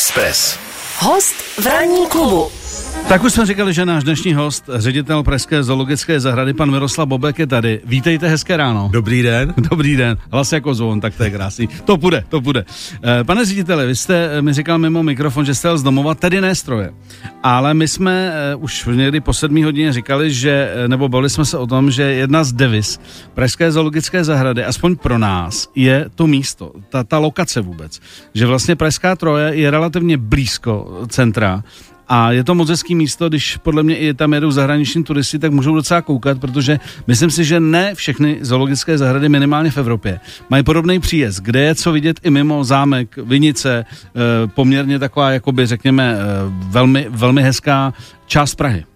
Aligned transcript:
Express. 0.00 0.58
Host 0.98 1.34
v 1.58 1.66
ranní 1.66 2.06
klubu. 2.06 2.59
Tak 3.10 3.24
už 3.24 3.32
jsme 3.32 3.46
říkali, 3.46 3.74
že 3.74 3.86
náš 3.86 4.04
dnešní 4.04 4.34
host, 4.34 4.70
ředitel 4.74 5.22
Pražské 5.22 5.62
zoologické 5.62 6.20
zahrady, 6.20 6.52
pan 6.52 6.70
Miroslav 6.70 7.08
Bobek 7.08 7.38
je 7.38 7.46
tady. 7.46 7.80
Vítejte, 7.84 8.28
hezké 8.28 8.56
ráno. 8.56 8.88
Dobrý 8.92 9.22
den. 9.22 9.54
Dobrý 9.70 9.96
den, 9.96 10.16
hlas 10.32 10.52
jako 10.52 10.74
zvon, 10.74 11.00
tak 11.00 11.14
to 11.14 11.24
je 11.24 11.30
krásný. 11.30 11.68
To 11.84 11.96
půjde, 11.96 12.24
to 12.28 12.40
půjde. 12.40 12.64
Eh, 13.20 13.24
Pane 13.24 13.44
řediteli, 13.44 13.86
vy 13.86 13.96
jste 13.96 14.30
eh, 14.32 14.42
mi 14.42 14.52
říkal 14.52 14.78
mimo 14.78 15.02
mikrofon, 15.02 15.44
že 15.44 15.54
jste 15.54 15.68
jel 15.68 15.78
z 15.78 15.82
domova, 15.82 16.14
tedy 16.14 16.40
ne 16.40 16.54
stroje. 16.54 16.90
Ale 17.42 17.74
my 17.74 17.88
jsme 17.88 18.32
eh, 18.34 18.54
už 18.54 18.88
někdy 18.92 19.20
po 19.20 19.32
sedmí 19.32 19.64
hodině 19.64 19.92
říkali, 19.92 20.32
že, 20.32 20.74
nebo 20.86 21.08
bavili 21.08 21.30
jsme 21.30 21.44
se 21.44 21.58
o 21.58 21.66
tom, 21.66 21.90
že 21.90 22.02
jedna 22.02 22.44
z 22.44 22.52
devis 22.52 23.00
Pražské 23.34 23.72
zoologické 23.72 24.24
zahrady, 24.24 24.64
aspoň 24.64 24.96
pro 24.96 25.18
nás, 25.18 25.68
je 25.74 26.06
to 26.14 26.26
místo, 26.26 26.72
ta, 26.88 27.04
ta 27.04 27.18
lokace 27.18 27.60
vůbec. 27.60 28.00
Že 28.34 28.46
vlastně 28.46 28.76
Pražská 28.76 29.16
troje 29.16 29.56
je 29.56 29.70
relativně 29.70 30.16
blízko 30.16 31.00
centra, 31.08 31.62
a 32.12 32.32
je 32.32 32.44
to 32.44 32.54
moc 32.54 32.68
hezký 32.68 32.94
místo, 32.94 33.28
když 33.28 33.56
podle 33.56 33.82
mě 33.82 33.96
i 33.96 34.14
tam 34.14 34.32
jedou 34.32 34.50
zahraniční 34.50 35.04
turisti, 35.04 35.38
tak 35.38 35.52
můžou 35.52 35.74
docela 35.74 36.02
koukat, 36.02 36.40
protože 36.40 36.78
myslím 37.06 37.30
si, 37.30 37.44
že 37.44 37.60
ne 37.60 37.94
všechny 37.94 38.38
zoologické 38.40 38.98
zahrady, 38.98 39.28
minimálně 39.28 39.70
v 39.70 39.78
Evropě, 39.78 40.20
mají 40.50 40.62
podobný 40.62 41.00
příjezd, 41.00 41.42
kde 41.42 41.60
je 41.60 41.74
co 41.74 41.92
vidět 41.92 42.20
i 42.22 42.30
mimo 42.30 42.64
zámek, 42.64 43.16
vinice, 43.16 43.84
eh, 43.86 44.46
poměrně 44.46 44.98
taková, 44.98 45.30
jakoby 45.30 45.66
řekněme, 45.66 46.14
eh, 46.14 46.18
velmi, 46.70 47.06
velmi 47.10 47.42
hezká 47.42 47.94
část 48.26 48.54
Prahy. 48.54 48.89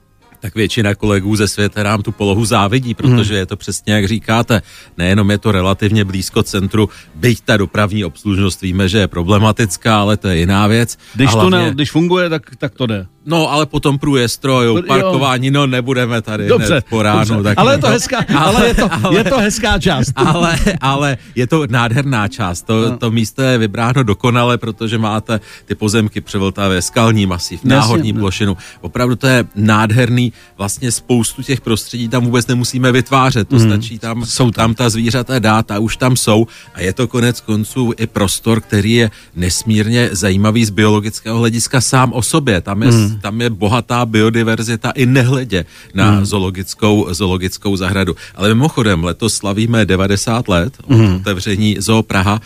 Tak 0.45 0.55
většina 0.55 0.95
kolegů 0.95 1.37
ze 1.37 1.49
světa 1.49 1.83
nám 1.83 2.03
tu 2.03 2.13
polohu 2.13 2.45
závidí, 2.45 2.95
protože 2.95 3.35
je 3.35 3.47
to 3.47 3.57
přesně 3.57 3.95
jak 3.95 4.09
říkáte. 4.09 4.63
Nejenom 4.99 5.31
je 5.31 5.39
to 5.39 5.53
relativně 5.53 6.05
blízko 6.05 6.43
centru, 6.43 6.89
byť 7.15 7.41
ta 7.41 7.57
dopravní 7.57 8.05
obslužnost 8.05 8.61
víme, 8.63 8.89
že 8.89 8.99
je 8.99 9.09
problematická, 9.09 10.01
ale 10.01 10.17
to 10.17 10.29
je 10.29 10.37
jiná 10.39 10.67
věc. 10.67 10.99
Když 11.15 11.29
A 11.29 11.33
to 11.33 11.39
hlavně- 11.39 11.59
ne, 11.59 11.71
když 11.75 11.91
funguje, 11.91 12.29
tak, 12.29 12.43
tak 12.59 12.75
to 12.75 12.87
jde. 12.87 13.07
No, 13.27 13.53
ale 13.53 13.67
potom 13.67 13.99
průjezd 13.99 14.35
strojů, 14.35 14.83
parkování, 14.89 15.51
no 15.51 15.67
nebudeme 15.67 16.23
tady 16.23 16.49
Dobře, 16.49 16.83
po 16.91 17.03
ránu. 17.03 17.25
dobře. 17.35 17.43
Tak 17.43 17.59
ale 17.59 17.75
je 17.75 17.79
to 17.79 17.87
hezká, 17.87 18.19
ale, 18.39 18.67
je 18.67 18.75
to, 18.75 18.89
ale- 19.05 19.17
je 19.17 19.25
to 19.25 19.39
hezká 19.39 19.79
část. 19.79 20.13
ale, 20.17 20.59
ale 20.81 21.17
je 21.35 21.47
to 21.47 21.67
nádherná 21.71 22.29
část. 22.29 22.63
To, 22.63 22.91
No. 22.91 22.99
to 22.99 23.11
místo 23.11 23.43
je 23.43 23.59
vybráno 23.59 24.03
dokonale, 24.03 24.59
protože 24.59 24.99
máte 24.99 25.41
ty 25.65 25.75
pozemky 25.75 26.21
převltavé, 26.21 26.83
skalní 26.83 27.27
masiv, 27.27 27.65
náhodní 27.65 28.13
no. 28.13 28.21
plošinu. 28.21 28.57
Opravdu 28.81 29.17
to 29.17 29.27
je 29.27 29.45
nádherný. 29.55 30.33
Vlastně 30.59 30.93
spoustu 30.93 31.43
těch 31.43 31.61
prostředí 31.61 32.09
tam 32.09 32.25
vůbec 32.25 32.47
nemusíme 32.47 32.93
vytvářet. 32.93 33.49
To 33.49 33.59
stačí 33.59 33.99
tam. 33.99 34.25
Jsou 34.27 34.51
tam. 34.51 34.75
ta 34.75 34.89
zvířata 34.89 35.39
dát 35.39 35.71
a 35.71 35.79
už 35.79 35.97
tam 35.97 36.17
jsou. 36.17 36.47
A 36.75 36.81
je 36.81 36.93
to 36.93 37.09
konec 37.09 37.41
konců 37.41 37.93
i 37.97 38.07
prostor, 38.07 38.61
který 38.61 38.93
je 38.93 39.11
nesmírně 39.37 40.09
zajímavý 40.13 40.65
z 40.65 40.71
biologického 40.71 41.39
hlediska 41.39 41.81
sám 41.81 42.13
o 42.13 42.23
sobě. 42.23 42.61
Tam 42.61 42.83
je, 42.83 42.91
Hmm. 43.15 43.21
tam 43.23 43.41
je 43.41 43.51
bohatá 43.51 44.07
biodiverzita 44.07 44.91
i 44.91 45.07
nehledě 45.07 45.65
na 45.95 46.11
Hmm. 46.11 46.25
zoologickou, 46.27 47.07
zoologickou 47.15 47.77
zahradu. 47.77 48.17
Ale 48.35 48.49
mimochodem, 48.49 49.05
letos 49.05 49.35
slavíme 49.35 49.87
90 49.87 50.49
let 50.49 50.73
od 50.85 50.97
Hmm. 50.97 51.17
otevření 51.17 51.77
Zoo 51.79 52.03
Praha 52.03 52.41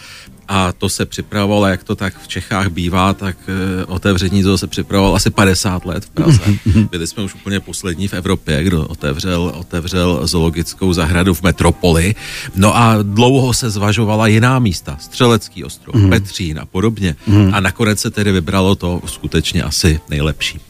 a 0.49 0.73
to 0.73 0.89
se 0.89 1.07
připravovalo, 1.07 1.67
jak 1.67 1.85
to 1.85 1.95
tak 1.95 2.21
v 2.21 2.29
Čechách 2.29 2.69
bývá, 2.69 3.15
tak 3.15 3.37
e, 3.49 3.85
otevření 3.85 4.43
zoo 4.43 4.59
se 4.59 4.67
připravovalo 4.67 5.15
asi 5.15 5.31
50 5.31 5.85
let 5.85 6.05
v 6.05 6.11
Praze. 6.11 6.41
Byli 6.91 7.07
jsme 7.07 7.23
už 7.23 7.35
úplně 7.35 7.61
poslední 7.61 8.09
v 8.09 8.15
Evropě, 8.15 8.65
kdo 8.65 8.87
otevřel, 8.87 9.53
otevřel 9.57 10.27
zoologickou 10.27 10.93
zahradu 10.93 11.35
v 11.35 11.43
metropoli. 11.43 12.15
No 12.57 12.77
a 12.77 13.03
dlouho 13.03 13.55
se 13.55 13.71
zvažovala 13.71 14.27
jiná 14.27 14.59
místa, 14.59 14.97
Střelecký 15.01 15.65
ostrov, 15.65 15.95
Petřín 16.09 16.59
a 16.59 16.67
podobně. 16.67 17.17
A 17.53 17.61
nakonec 17.61 18.01
se 18.01 18.11
tedy 18.11 18.33
vybralo 18.33 18.75
to 18.75 19.01
skutečně 19.07 19.63
asi 19.63 20.01
nejlepší. 20.11 20.61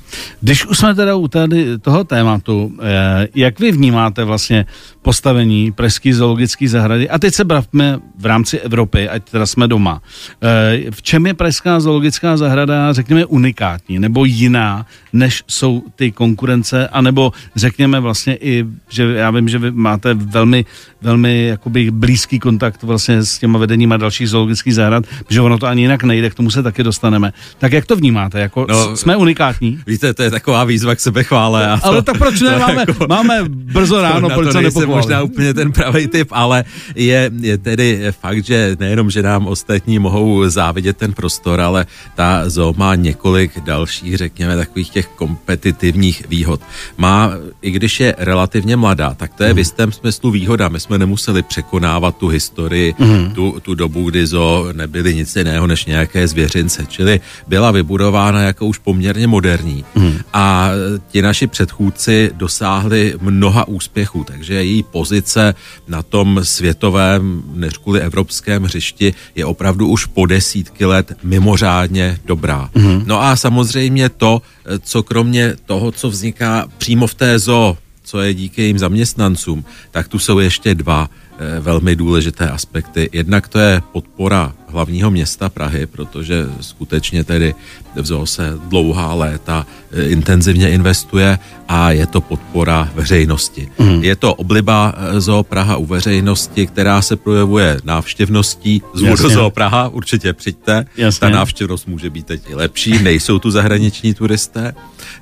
Když 0.41 0.67
už 0.67 0.78
jsme 0.78 0.95
teda 0.95 1.14
u 1.17 1.28
tady 1.28 1.78
toho 1.78 2.05
tématu, 2.05 2.73
eh, 2.83 3.28
jak 3.34 3.61
vy 3.61 3.73
vnímáte 3.73 4.25
vlastně 4.25 4.67
postavení 5.03 5.73
Pražské 5.73 6.14
zoologické 6.14 6.69
zahrady? 6.69 7.08
A 7.11 7.19
teď 7.19 7.35
se 7.35 7.45
bavme 7.45 7.98
v 8.18 8.27
rámci 8.27 8.58
Evropy, 8.58 9.08
ať 9.08 9.30
teda 9.30 9.47
jsme 9.47 9.68
doma. 9.68 10.02
Eh, 10.42 10.91
V 10.91 11.02
čem 11.02 11.27
je 11.27 11.35
Pražská 11.35 11.80
zoologická 11.80 12.36
zahrada, 12.36 12.92
řekněme, 12.92 13.24
unikátní 13.24 13.98
nebo 13.98 14.24
jiná, 14.24 14.86
než 15.13 15.45
jsou 15.48 15.83
ty 15.97 16.13
konkurence, 16.13 16.89
anebo 16.89 17.33
řekněme 17.57 18.01
vlastně 18.01 18.36
i, 18.36 18.64
že 18.89 19.02
já 19.05 19.30
vím, 19.30 19.48
že 19.48 19.58
vy 19.58 19.70
máte 19.70 20.14
velmi, 20.14 20.64
velmi 21.02 21.47
jakoby 21.47 21.91
blízký 21.91 22.39
kontakt 22.39 22.83
vlastně 22.83 23.23
s 23.23 23.39
těma 23.39 23.58
vedeníma 23.58 23.97
dalších 23.97 24.29
zoologických 24.29 24.74
zahrad, 24.74 25.05
že 25.29 25.41
ono 25.41 25.58
to 25.58 25.67
ani 25.67 25.83
jinak 25.83 26.05
nejde, 26.05 26.30
k 26.30 26.35
tomu 26.35 26.51
se 26.51 26.63
taky 26.63 26.83
dostaneme. 26.83 27.33
Tak 27.58 27.73
jak 27.73 27.86
to 27.86 27.97
vnímáte? 27.97 28.41
Jako 28.41 28.67
No, 28.68 28.97
jsme 28.97 29.17
unikátní? 29.17 29.79
Víte, 29.98 30.14
to 30.14 30.23
je 30.23 30.31
taková 30.31 30.64
výzva 30.64 30.95
k 30.95 31.01
sebechvále. 31.01 31.67
A 31.70 31.77
to, 31.81 31.86
Ale 31.86 32.03
tak 32.03 32.19
proč 32.19 32.41
ne? 32.41 32.59
Máme, 32.59 32.81
jako- 32.89 33.07
máme 33.09 33.35
brzo 33.48 34.03
ráno, 34.03 34.31
proč 34.31 34.47
to 34.47 34.53
se 34.53 34.63
nejsem 34.63 34.89
možná 34.89 35.23
úplně 35.23 35.55
ten 35.55 35.73
pravý 35.73 36.07
typ, 36.07 36.29
ale 36.31 36.64
je, 36.95 37.31
je 37.41 37.59
tedy 37.59 38.01
fakt, 38.20 38.45
že 38.45 38.77
nejenom, 38.81 39.11
že 39.11 39.23
nám 39.23 39.47
ostatní 39.47 39.98
mohou 39.98 40.48
závidět 40.48 40.97
ten 40.97 41.13
prostor, 41.13 41.61
ale 41.61 41.86
ta 42.14 42.48
zoo 42.48 42.75
má 42.77 42.95
několik 42.95 43.61
dalších, 43.61 44.17
řekněme, 44.17 44.57
takových 44.57 44.91
těch 44.91 45.07
kompetitivních 45.07 46.29
výhod. 46.29 46.61
Má, 46.97 47.30
i 47.63 47.70
když 47.70 48.01
je 48.01 48.15
relativně 48.19 48.77
mladá, 48.77 49.15
tak 49.15 49.35
to 49.35 49.45
je 49.45 49.53
v 49.55 49.59
jistém 49.59 49.92
smyslu 49.92 50.30
výhoda. 50.30 50.69
My 50.69 50.80
jsme 50.80 50.98
nemuseli 50.98 51.42
překonávat 51.42 52.17
tu 52.17 52.29
historii, 52.29 52.95
tu, 53.35 53.61
tu 53.63 53.75
dobu, 53.75 54.11
kdy 54.11 54.27
zoo 54.27 54.69
nebyly 54.73 55.15
nic 55.15 55.36
jiného 55.36 55.67
než 55.67 55.85
nějaké 55.85 56.29
zvěřince, 56.29 56.86
čili 56.89 57.20
byla 57.47 57.70
vybudována 57.70 58.42
jako 58.42 58.67
už 58.67 58.79
poměrně 58.79 59.27
moderní. 59.27 59.85
A 60.32 60.70
ti 61.08 61.22
naši 61.22 61.46
předchůdci 61.46 62.30
dosáhli 62.34 63.14
mnoha 63.20 63.68
úspěchů, 63.68 64.24
takže 64.24 64.54
její 64.54 64.82
pozice 64.82 65.54
na 65.88 66.02
tom 66.02 66.40
světovém, 66.42 67.42
než 67.54 67.76
kvůli 67.76 68.00
evropském 68.00 68.62
hřišti 68.64 69.14
je 69.34 69.44
opravdu 69.44 69.88
už 69.88 70.04
po 70.06 70.26
desítky 70.26 70.84
let 70.84 71.12
mimořádně 71.22 72.18
dobrá. 72.24 72.70
No 73.06 73.22
a 73.22 73.36
samozřejmě 73.36 74.08
to, 74.08 74.42
co 74.80 75.02
kromě 75.02 75.54
toho, 75.66 75.92
co 75.92 76.10
vzniká 76.10 76.68
přímo 76.78 77.06
v 77.06 77.14
té 77.14 77.38
zoo, 77.38 77.76
co 78.02 78.20
je 78.20 78.34
díky 78.34 78.62
jejím 78.62 78.78
zaměstnancům, 78.78 79.64
tak 79.90 80.08
tu 80.08 80.18
jsou 80.18 80.38
ještě 80.38 80.74
dva 80.74 81.10
eh, 81.10 81.60
velmi 81.60 81.96
důležité 81.96 82.48
aspekty. 82.50 83.10
Jednak 83.12 83.48
to 83.48 83.58
je 83.58 83.82
podpora 83.92 84.55
hlavního 84.68 85.11
města 85.11 85.48
Prahy, 85.48 85.86
protože 85.86 86.46
skutečně 86.61 87.24
tedy 87.24 87.55
v 87.96 88.06
zoo 88.06 88.27
se 88.27 88.52
dlouhá 88.68 89.14
léta 89.14 89.67
eh, 89.92 90.02
intenzivně 90.02 90.70
investuje 90.70 91.39
a 91.68 91.90
je 91.90 92.06
to 92.06 92.20
podpora 92.20 92.89
veřejnosti. 92.95 93.68
Mm. 93.79 94.05
Je 94.05 94.17
to 94.17 94.34
obliba 94.34 94.95
eh, 94.96 95.20
zoo 95.20 95.42
Praha 95.42 95.77
u 95.77 95.86
veřejnosti, 95.86 96.67
která 96.67 97.02
se 97.02 97.17
projevuje 97.17 97.80
návštěvností. 97.84 98.83
Zvu 98.95 99.06
do 99.06 99.11
Jasně. 99.11 99.29
zoo 99.29 99.51
Praha, 99.51 99.89
určitě 99.89 100.33
přijďte. 100.33 100.85
Jasně. 100.96 101.20
Ta 101.20 101.30
návštěvnost 101.30 101.89
může 101.89 102.11
být 102.11 102.27
teď 102.27 102.42
i 102.50 102.55
lepší, 102.55 103.02
nejsou 103.02 103.39
tu 103.39 103.50
zahraniční 103.50 104.14
turisté. 104.14 104.74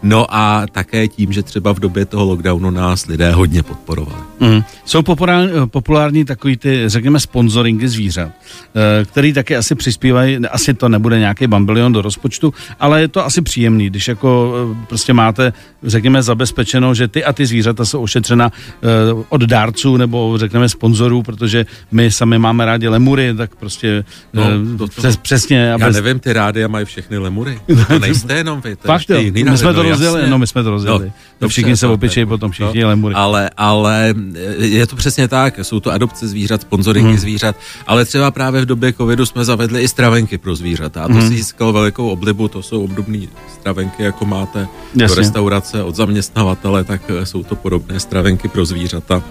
No 0.03 0.34
a 0.34 0.67
také 0.73 1.09
tím, 1.09 1.33
že 1.33 1.43
třeba 1.43 1.73
v 1.73 1.81
době 1.81 2.05
toho 2.05 2.25
lockdownu 2.25 2.71
nás 2.71 3.07
lidé 3.07 3.33
hodně 3.33 3.63
podporovali. 3.63 4.23
Mm. 4.41 4.63
Jsou 4.84 5.03
populární, 5.03 5.51
populární 5.67 6.25
takový 6.25 6.57
ty, 6.57 6.84
řekněme, 6.87 7.21
sponsoringy 7.21 7.89
zvířat, 7.89 8.28
eh, 8.31 9.05
který 9.05 9.33
taky 9.37 9.57
asi 9.57 9.75
přispívají, 9.75 10.39
asi 10.47 10.75
to 10.75 10.89
nebude 10.89 11.19
nějaký 11.19 11.47
bambilion 11.47 11.93
do 11.93 12.03
rozpočtu, 12.03 12.55
ale 12.81 13.01
je 13.01 13.09
to 13.09 13.25
asi 13.25 13.43
příjemný, 13.43 13.87
když 13.91 14.09
jako 14.09 14.55
eh, 14.73 14.87
prostě 14.89 15.13
máte, 15.13 15.53
řekněme, 15.83 16.23
zabezpečeno, 16.23 16.95
že 16.95 17.09
ty 17.09 17.25
a 17.25 17.33
ty 17.33 17.47
zvířata 17.47 17.85
jsou 17.85 18.03
ošetřena 18.03 18.53
eh, 18.83 18.87
od 19.29 19.43
dárců 19.43 19.97
nebo 19.97 20.35
řekněme 20.39 20.69
sponzorů, 20.69 21.23
protože 21.23 21.67
my 21.93 22.11
sami 22.11 22.39
máme 22.39 22.65
rádi 22.65 22.89
lemury, 22.89 23.35
tak 23.37 23.55
prostě 23.57 24.05
No, 24.35 24.43
eh, 24.43 24.77
to- 24.79 24.89
to- 24.89 25.01
přes, 25.01 25.17
přesně. 25.17 25.59
Já 25.59 25.79
bez- 25.79 25.97
nevím, 25.97 26.19
ty 26.21 26.33
rádia 26.33 26.69
mají 26.69 26.85
všechny 26.87 27.19
lemury. 27.19 27.61
To 27.89 27.99
nejste 27.99 28.35
jenom 28.35 28.60
vy. 28.60 28.77
To 28.77 28.87
Fakt 28.89 28.99
ještě 29.01 29.16
jiný 29.19 29.45
my 29.45 29.59
jsme 29.59 29.75
to 29.75 29.83
rozjeli, 29.83 30.19
jasně. 30.19 30.31
no 30.31 30.39
my 30.39 30.47
jsme 30.47 30.63
to 30.63 30.71
rozjeli. 30.71 31.13
No, 31.41 31.49
všichni 31.49 31.71
dobře, 31.71 31.77
se 31.81 31.87
opičejí 31.87 32.27
potom, 32.27 32.51
všichni 32.51 32.83
no. 32.83 32.89
lemury. 32.89 33.15
Ale, 33.15 33.51
ale 33.57 34.15
je 34.59 34.87
to 34.87 34.97
přesně 34.97 35.28
tak, 35.28 35.59
jsou 35.63 35.81
to 35.81 35.91
adopce 35.93 36.28
zvířat, 36.28 36.60
sponzoringy 36.60 37.09
Hmm. 37.09 37.19
zvířat, 37.19 37.57
ale 37.87 38.05
třeba 38.05 38.31
právě 38.31 38.60
v 38.60 38.66
době 38.66 38.93
covidu 38.93 39.26
jsme 39.27 39.45
zavedli 39.45 39.83
i 39.83 39.89
stravenky 39.89 40.39
pro 40.39 40.57
zvířata 40.57 41.05
a 41.05 41.07
to 41.09 41.13
Hmm. 41.13 41.23
si 41.28 41.37
získalo 41.37 41.73
velikou 41.73 42.09
oblibu, 42.11 42.49
to 42.49 42.63
jsou 42.63 42.84
obdobné 42.84 43.19
stravenky, 43.61 44.03
jako 44.03 44.25
máte 44.25 44.69
Jasně. 44.95 45.07
do 45.09 45.15
restaurace 45.15 45.83
od 45.83 45.95
zaměstnavatele, 45.97 46.84
tak 46.84 47.01
eh, 47.09 47.27
jsou 47.27 47.43
to 47.43 47.57
podobné 47.57 48.01
stravenky 48.01 48.49
pro 48.49 48.65
zvířata. 48.65 49.23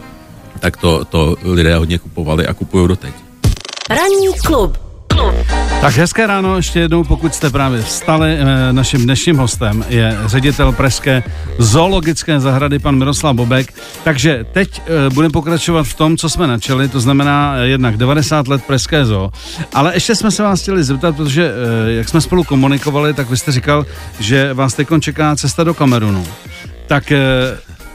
Tak 0.60 0.78
to, 0.78 1.06
to 1.06 1.36
lidé 1.44 1.76
hodně 1.78 1.98
kupovali 1.98 2.48
a 2.48 2.54
kupují 2.54 2.88
doteď. 2.88 3.14
Ranní 3.90 4.34
klub. 4.46 4.78
klub. 5.08 5.36
Tak 5.86 5.96
hezké 5.96 6.28
ráno 6.28 6.58
ještě 6.58 6.80
jednou, 6.80 7.04
pokud 7.04 7.36
jste 7.36 7.50
právě 7.50 7.82
vstali. 7.82 8.38
Eh, 8.40 8.74
naším 8.74 9.04
dnešním 9.04 9.38
hostem 9.38 9.86
je 9.90 10.18
ředitel 10.26 10.72
Pražské 10.72 11.24
zoologické 11.58 12.40
zahrady, 12.40 12.80
pan 12.80 12.96
Miroslav 12.96 13.36
Bobek. 13.36 13.74
Takže 14.04 14.46
teď 14.52 14.82
eh, 14.86 15.10
budeme 15.14 15.32
pokračovat 15.32 15.84
v 15.84 15.94
tom, 15.94 16.18
co 16.18 16.30
jsme 16.30 16.48
načali, 16.48 16.88
to 16.90 17.00
znamená 17.00 17.56
eh, 17.58 17.68
jednak 17.68 17.98
90 17.98 18.48
let 18.48 18.64
Pražské 18.64 19.06
zoo. 19.06 19.32
Ale 19.74 19.94
ještě 19.94 20.16
jsme 20.16 20.32
se 20.32 20.44
vás 20.44 20.62
chtěli 20.62 20.84
zeptat, 20.84 21.16
protože 21.16 21.52
jak 21.88 22.10
jsme 22.10 22.22
spolu 22.22 22.44
komunikovali, 22.44 23.14
tak 23.14 23.30
vy 23.30 23.38
jste 23.38 23.52
říkal, 23.52 23.86
že 24.20 24.54
vás 24.54 24.74
teď 24.74 24.88
čeká 25.00 25.36
cesta 25.36 25.64
do 25.64 25.74
Kamerunu. 25.74 26.28
Tak 26.88 27.14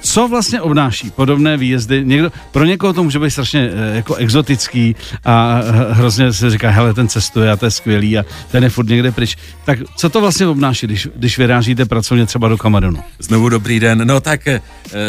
co 0.01 0.29
vlastně 0.29 0.61
obnáší 0.61 1.11
podobné 1.11 1.57
výjezdy? 1.57 2.05
Někdo, 2.05 2.33
pro 2.51 2.65
někoho 2.65 2.93
to 2.93 3.05
může 3.05 3.19
být 3.19 3.31
strašně 3.31 3.71
e, 3.71 3.97
jako 3.97 4.15
exotický 4.15 4.97
a 5.25 5.61
hrozně 5.91 6.33
se 6.33 6.51
říká, 6.51 6.71
hele, 6.71 6.95
ten 6.95 7.09
cestuje 7.09 7.51
a 7.51 7.57
to 7.57 7.65
je 7.65 7.71
skvělý 7.71 8.19
a 8.19 8.25
ten 8.51 8.65
je 8.65 8.71
furt 8.71 8.89
někde 8.89 9.13
pryč. 9.13 9.37
Tak 9.65 9.79
co 9.97 10.09
to 10.09 10.21
vlastně 10.21 10.47
obnáší, 10.47 10.87
když, 10.87 11.09
když 11.17 11.39
vyrážíte 11.39 11.85
pracovně 11.85 12.27
třeba 12.27 12.49
do 12.49 12.59
Kamerunu? 12.59 13.01
Znovu 13.19 13.49
dobrý 13.49 13.81
den. 13.81 14.07
No 14.07 14.21
tak 14.21 14.47
e, 14.47 14.61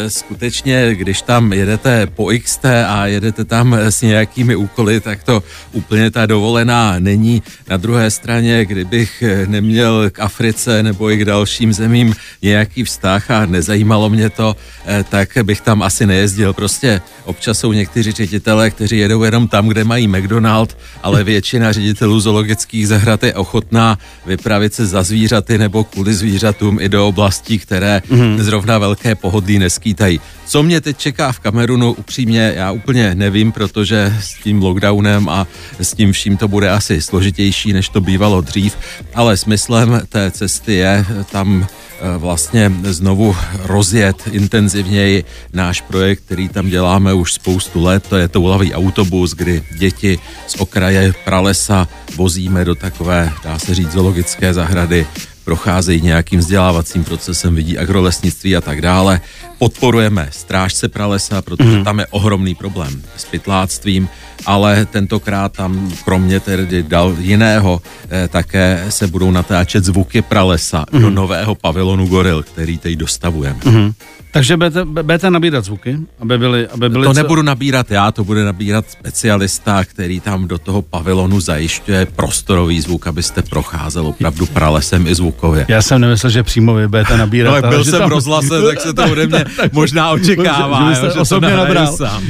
skutečně, 0.08 0.94
když 0.94 1.22
tam 1.22 1.52
jedete 1.52 2.06
po 2.06 2.30
XT 2.42 2.64
a 2.88 3.06
jedete 3.06 3.44
tam 3.44 3.74
s 3.74 4.02
nějakými 4.02 4.56
úkoly, 4.56 5.00
tak 5.00 5.22
to 5.22 5.42
úplně 5.72 6.10
ta 6.10 6.26
dovolená 6.26 6.94
není. 6.98 7.42
Na 7.68 7.76
druhé 7.76 8.10
straně, 8.10 8.64
kdybych 8.64 9.22
neměl 9.46 10.10
k 10.10 10.20
Africe 10.20 10.82
nebo 10.82 11.10
i 11.10 11.16
k 11.16 11.24
dalším 11.24 11.72
zemím 11.72 12.14
nějaký 12.42 12.84
vztah 12.84 13.30
a 13.30 13.46
nezajímalo 13.46 14.10
mě 14.10 14.30
to, 14.30 14.56
Eh, 14.81 14.81
tak 15.08 15.28
bych 15.42 15.60
tam 15.60 15.82
asi 15.82 16.06
nejezdil. 16.06 16.52
Prostě 16.52 17.00
občas 17.24 17.58
jsou 17.58 17.72
někteří 17.72 18.12
ředitelé, 18.12 18.70
kteří 18.70 18.98
jedou 18.98 19.22
jenom 19.22 19.48
tam, 19.48 19.68
kde 19.68 19.84
mají 19.84 20.08
McDonald, 20.08 20.76
ale 21.02 21.24
většina 21.32 21.72
ředitelů 21.72 22.20
zoologických 22.20 22.88
zahrad 22.88 23.22
je 23.22 23.34
ochotná 23.34 23.98
vypravit 24.26 24.74
se 24.74 24.86
za 24.86 25.02
zvířaty 25.02 25.58
nebo 25.58 25.84
kvůli 25.84 26.14
zvířatům 26.14 26.80
i 26.80 26.88
do 26.88 27.08
oblastí, 27.08 27.58
které 27.58 28.02
mm. 28.10 28.42
zrovna 28.42 28.78
velké 28.78 29.14
pohodlí 29.14 29.58
neskýtají. 29.58 30.20
Co 30.46 30.62
mě 30.62 30.80
teď 30.80 30.96
čeká 30.96 31.32
v 31.32 31.40
Kamerunu, 31.40 31.92
upřímně 31.92 32.52
já 32.56 32.72
úplně 32.72 33.14
nevím, 33.14 33.52
protože 33.52 34.14
s 34.20 34.34
tím 34.34 34.62
lockdownem 34.62 35.28
a 35.28 35.46
s 35.80 35.94
tím 35.94 36.12
vším 36.12 36.36
to 36.36 36.48
bude 36.48 36.70
asi 36.70 37.02
složitější, 37.02 37.72
než 37.72 37.88
to 37.88 38.00
bývalo 38.00 38.40
dřív, 38.40 38.76
ale 39.14 39.36
smyslem 39.36 40.00
té 40.08 40.30
cesty 40.30 40.74
je 40.74 41.06
tam 41.30 41.66
Eh, 42.02 42.18
vlastně 42.18 42.72
znovu 42.82 43.36
rozjet 43.62 44.28
intenzivněji 44.30 45.24
náš 45.52 45.80
projekt, 45.80 46.22
který 46.26 46.48
tam 46.48 46.68
děláme 46.68 47.14
už 47.14 47.32
spoustu 47.32 47.84
let. 47.84 48.06
To 48.08 48.16
je 48.16 48.28
toulavý 48.28 48.74
autobus, 48.74 49.34
kdy 49.34 49.62
děti 49.78 50.18
z 50.46 50.54
okraje 50.54 51.14
pralesa 51.24 51.88
vozíme 52.16 52.64
do 52.64 52.74
takové, 52.74 53.32
dá 53.44 53.58
se 53.58 53.74
říct, 53.74 53.92
zoologické 53.92 54.54
zahrady 54.54 55.06
procházejí 55.44 56.00
nějakým 56.00 56.40
vzdělávacím 56.40 57.04
procesem, 57.04 57.54
vidí 57.54 57.78
agrolesnictví 57.78 58.56
a 58.56 58.60
tak 58.60 58.80
dále. 58.80 59.20
Podporujeme 59.58 60.28
strážce 60.30 60.88
pralesa, 60.88 61.42
protože 61.42 61.78
mm. 61.78 61.84
tam 61.84 61.98
je 61.98 62.06
ohromný 62.06 62.54
problém 62.54 63.02
s 63.16 63.24
pytláctvím, 63.24 64.08
ale 64.46 64.86
tentokrát 64.86 65.52
tam 65.52 65.92
kromě 66.04 66.40
tedy 66.40 66.82
dal 66.82 67.16
jiného 67.18 67.82
eh, 68.10 68.28
také 68.28 68.86
se 68.88 69.06
budou 69.06 69.30
natáčet 69.30 69.84
zvuky 69.84 70.22
pralesa 70.22 70.86
mm. 70.92 71.00
do 71.00 71.06
mhm. 71.06 71.14
nového 71.14 71.54
pavilonu 71.54 72.06
Goril, 72.06 72.42
který 72.42 72.78
teď 72.78 72.96
dostavujeme. 72.96 73.60
Mm. 73.64 73.92
Takže 74.32 74.56
budete, 74.56 74.84
budete 74.84 75.30
nabírat 75.30 75.64
zvuky, 75.64 75.98
aby 76.20 76.38
byly, 76.38 76.68
aby 76.68 76.88
byly 76.88 77.06
To 77.06 77.14
co... 77.14 77.22
nebudu 77.22 77.42
nabírat 77.42 77.90
já, 77.90 78.12
to 78.12 78.24
bude 78.24 78.44
nabírat 78.44 78.90
specialista, 78.90 79.84
který 79.84 80.20
tam 80.20 80.48
do 80.48 80.58
toho 80.58 80.82
pavilonu 80.82 81.40
zajišťuje 81.40 82.06
prostorový 82.06 82.80
zvuk, 82.80 83.06
abyste 83.06 83.42
procházel 83.42 84.06
opravdu 84.06 84.46
pralesem 84.46 85.06
i 85.06 85.14
zvukově. 85.14 85.66
Já 85.68 85.82
jsem 85.82 86.00
nemyslel, 86.00 86.30
že 86.30 86.42
přímo 86.42 86.74
vy 86.74 86.88
budete 86.88 87.16
nabírat. 87.16 87.50
No, 87.50 87.68
ale 87.68 87.76
byl 87.76 87.84
jsem 87.84 87.98
tam... 87.98 88.08
v 88.08 88.12
rozhlase, 88.12 88.62
tak 88.62 88.80
se 88.80 88.94
to 88.94 89.04
ode 89.04 89.26
mě 89.26 89.44
možná 89.72 90.10
očekává. 90.10 90.94
Že, 90.94 91.00
že, 91.00 91.10
že 91.14 91.20
osobně 91.20 91.56
nabral. 91.56 91.96
Sám. 91.96 92.22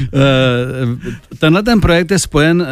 Tenhle 1.42 1.62
ten 1.62 1.80
projekt 1.80 2.10
je 2.10 2.18
spojen 2.18 2.62
uh, 2.62 2.66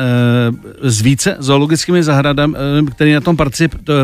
s 0.82 1.00
více 1.00 1.36
zoologickými 1.38 2.02
zahradami, 2.02 2.54
uh, 2.54 2.88
které 2.88 3.14
na 3.14 3.20
tom 3.20 3.36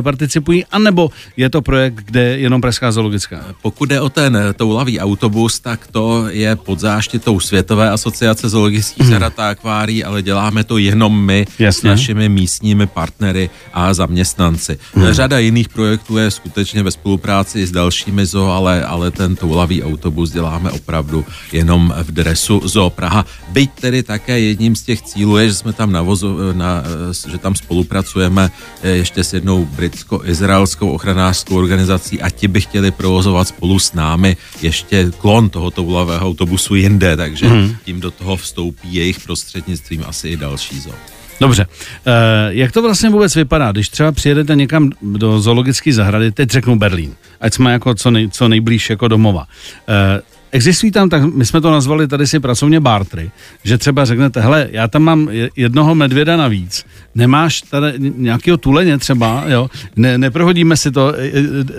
participují, 0.02 0.64
anebo 0.72 1.10
je 1.36 1.50
to 1.50 1.62
projekt, 1.62 1.94
kde 1.94 2.38
jenom 2.38 2.60
Pražská 2.60 2.92
zoologická? 2.92 3.44
Pokud 3.62 3.88
jde 3.88 4.00
o 4.00 4.08
ten 4.08 4.38
toulavý 4.56 5.00
auto, 5.00 5.26
autobus, 5.26 5.60
tak 5.60 5.86
to 5.86 6.28
je 6.28 6.56
pod 6.56 6.78
záštitou 6.80 7.40
Světové 7.40 7.90
asociace 7.90 8.48
zoologických 8.48 9.02
hmm. 9.02 9.10
zahrad 9.10 9.40
a 9.40 9.48
akvárií, 9.48 10.04
ale 10.04 10.22
děláme 10.22 10.64
to 10.64 10.78
jenom 10.78 11.24
my 11.24 11.46
Jasně. 11.58 11.80
s 11.80 11.82
našimi 11.82 12.28
místními 12.28 12.86
partnery 12.86 13.50
a 13.72 13.94
zaměstnanci. 13.94 14.78
Hmm. 14.94 15.12
Řada 15.12 15.38
jiných 15.38 15.68
projektů 15.68 16.16
je 16.16 16.30
skutečně 16.30 16.82
ve 16.82 16.90
spolupráci 16.90 17.66
s 17.66 17.72
dalšími 17.72 18.26
zoo, 18.26 18.50
ale, 18.50 18.84
ale 18.84 19.10
ten 19.10 19.36
toulavý 19.36 19.82
autobus 19.82 20.30
děláme 20.30 20.70
opravdu 20.70 21.24
jenom 21.52 21.94
v 22.02 22.10
dresu 22.12 22.60
Zoo 22.64 22.90
Praha. 22.90 23.26
Byť 23.48 23.70
tedy 23.80 24.02
také 24.02 24.38
jedním 24.56 24.76
z 24.76 24.82
těch 24.82 25.02
cílů 25.02 25.36
je, 25.36 25.48
že 25.48 25.54
jsme 25.54 25.72
tam 25.72 25.92
navozu, 25.92 26.52
na, 26.52 26.82
že 27.28 27.38
tam 27.38 27.54
spolupracujeme 27.54 28.50
eh, 28.82 28.88
ještě 28.88 29.24
s 29.24 29.32
jednou 29.32 29.64
britsko-izraelskou 29.64 30.88
ochranářskou 30.90 31.56
organizací 31.56 32.22
a 32.22 32.30
ti 32.30 32.48
by 32.48 32.60
chtěli 32.60 32.90
provozovat 32.90 33.48
spolu 33.48 33.78
s 33.78 33.92
námi 33.92 34.36
ještě 34.62 35.12
klon 35.18 35.50
tohoto 35.50 35.82
úlavého 35.82 36.26
autobusu 36.26 36.74
jinde, 36.74 37.16
takže 37.16 37.48
hmm. 37.48 37.76
tím 37.84 38.00
do 38.00 38.10
toho 38.10 38.36
vstoupí 38.36 38.94
jejich 38.94 39.20
prostřednictvím 39.20 40.04
asi 40.06 40.28
i 40.28 40.36
další 40.36 40.80
zoo. 40.80 40.94
Dobře. 41.40 41.66
E, 42.06 42.12
jak 42.48 42.72
to 42.72 42.82
vlastně 42.82 43.10
vůbec 43.10 43.34
vypadá, 43.34 43.72
když 43.72 43.88
třeba 43.88 44.12
přijedete 44.12 44.56
někam 44.56 44.90
do 45.02 45.40
zoologické 45.40 45.92
zahrady, 45.92 46.32
teď 46.32 46.50
řeknu 46.50 46.78
Berlín, 46.78 47.14
ať 47.40 47.54
jsme 47.54 47.72
jako 47.72 47.94
co, 47.94 48.10
nej, 48.10 48.28
co 48.30 48.48
nejblíž 48.48 48.90
jako 48.90 49.08
domova. 49.08 49.46
E, 49.88 50.35
Existují 50.52 50.92
tam, 50.92 51.08
tak 51.08 51.22
my 51.34 51.46
jsme 51.46 51.60
to 51.60 51.70
nazvali 51.70 52.08
tady 52.08 52.26
si 52.26 52.40
pracovně 52.40 52.80
bartry, 52.80 53.30
že 53.64 53.78
třeba 53.78 54.04
řeknete, 54.04 54.40
hele, 54.40 54.68
já 54.70 54.88
tam 54.88 55.02
mám 55.02 55.28
jednoho 55.56 55.94
medvěda 55.94 56.36
navíc, 56.36 56.86
nemáš 57.14 57.62
tady 57.62 57.92
nějakého 57.98 58.56
tuleně 58.56 58.98
třeba, 58.98 59.44
jo, 59.46 59.70
ne, 59.96 60.18
neprohodíme 60.18 60.76
si 60.76 60.90
to, 60.90 61.12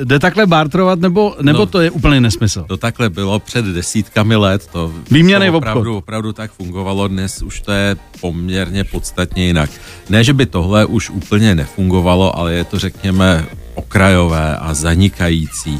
jde 0.03 0.19
takhle 0.19 0.45
bartrovat, 0.45 0.99
nebo, 0.99 1.35
nebo 1.41 1.59
no, 1.59 1.65
to 1.65 1.81
je 1.81 1.91
úplně 1.91 2.21
nesmysl? 2.21 2.65
To 2.67 2.77
takhle 2.77 3.09
bylo 3.09 3.39
před 3.39 3.65
desítkami 3.65 4.35
let, 4.35 4.67
to, 4.71 4.93
Výměny 5.11 5.51
to 5.51 5.57
opravdu, 5.57 5.97
opravdu 5.97 6.33
tak 6.33 6.51
fungovalo, 6.51 7.07
dnes 7.07 7.41
už 7.41 7.61
to 7.61 7.71
je 7.71 7.95
poměrně 8.21 8.83
podstatně 8.83 9.45
jinak. 9.45 9.69
Ne, 10.09 10.23
že 10.23 10.33
by 10.33 10.45
tohle 10.45 10.85
už 10.85 11.09
úplně 11.09 11.55
nefungovalo, 11.55 12.39
ale 12.39 12.53
je 12.53 12.63
to, 12.63 12.79
řekněme, 12.79 13.45
okrajové 13.77 14.57
a 14.57 14.73
zanikající. 14.73 15.79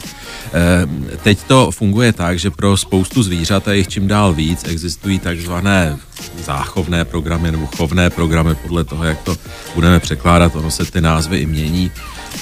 Eh, 0.54 1.18
teď 1.24 1.44
to 1.48 1.72
funguje 1.72 2.14
tak, 2.14 2.40
že 2.40 2.52
pro 2.52 2.78
spoustu 2.78 3.24
zvířat 3.24 3.68
a 3.68 3.74
jich 3.74 3.88
čím 3.88 4.08
dál 4.08 4.34
víc 4.34 4.64
existují 4.68 5.20
takzvané 5.20 5.98
záchovné 6.46 7.06
programy 7.06 7.52
nebo 7.52 7.68
chovné 7.68 8.10
programy 8.10 8.56
podle 8.56 8.84
toho, 8.84 9.04
jak 9.04 9.22
to 9.22 9.38
budeme 9.76 10.00
překládat, 10.00 10.56
ono 10.56 10.72
se 10.72 10.86
ty 10.86 11.02
názvy 11.02 11.38
i 11.38 11.46
mění. 11.46 11.92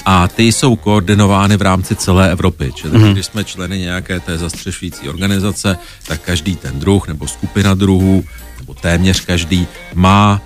A 0.05 0.27
ty 0.27 0.43
jsou 0.43 0.75
koordinovány 0.75 1.57
v 1.57 1.61
rámci 1.61 1.95
celé 1.95 2.31
Evropy. 2.31 2.71
Čili 2.75 2.97
mm-hmm. 2.97 3.13
když 3.13 3.25
jsme 3.25 3.43
členy 3.43 3.79
nějaké 3.79 4.19
té 4.19 4.37
zastřešující 4.37 5.09
organizace, 5.09 5.77
tak 6.07 6.21
každý 6.21 6.55
ten 6.55 6.79
druh 6.79 7.07
nebo 7.07 7.27
skupina 7.27 7.73
druhů, 7.73 8.23
nebo 8.59 8.73
téměř 8.73 9.19
každý, 9.19 9.67
má 9.93 10.41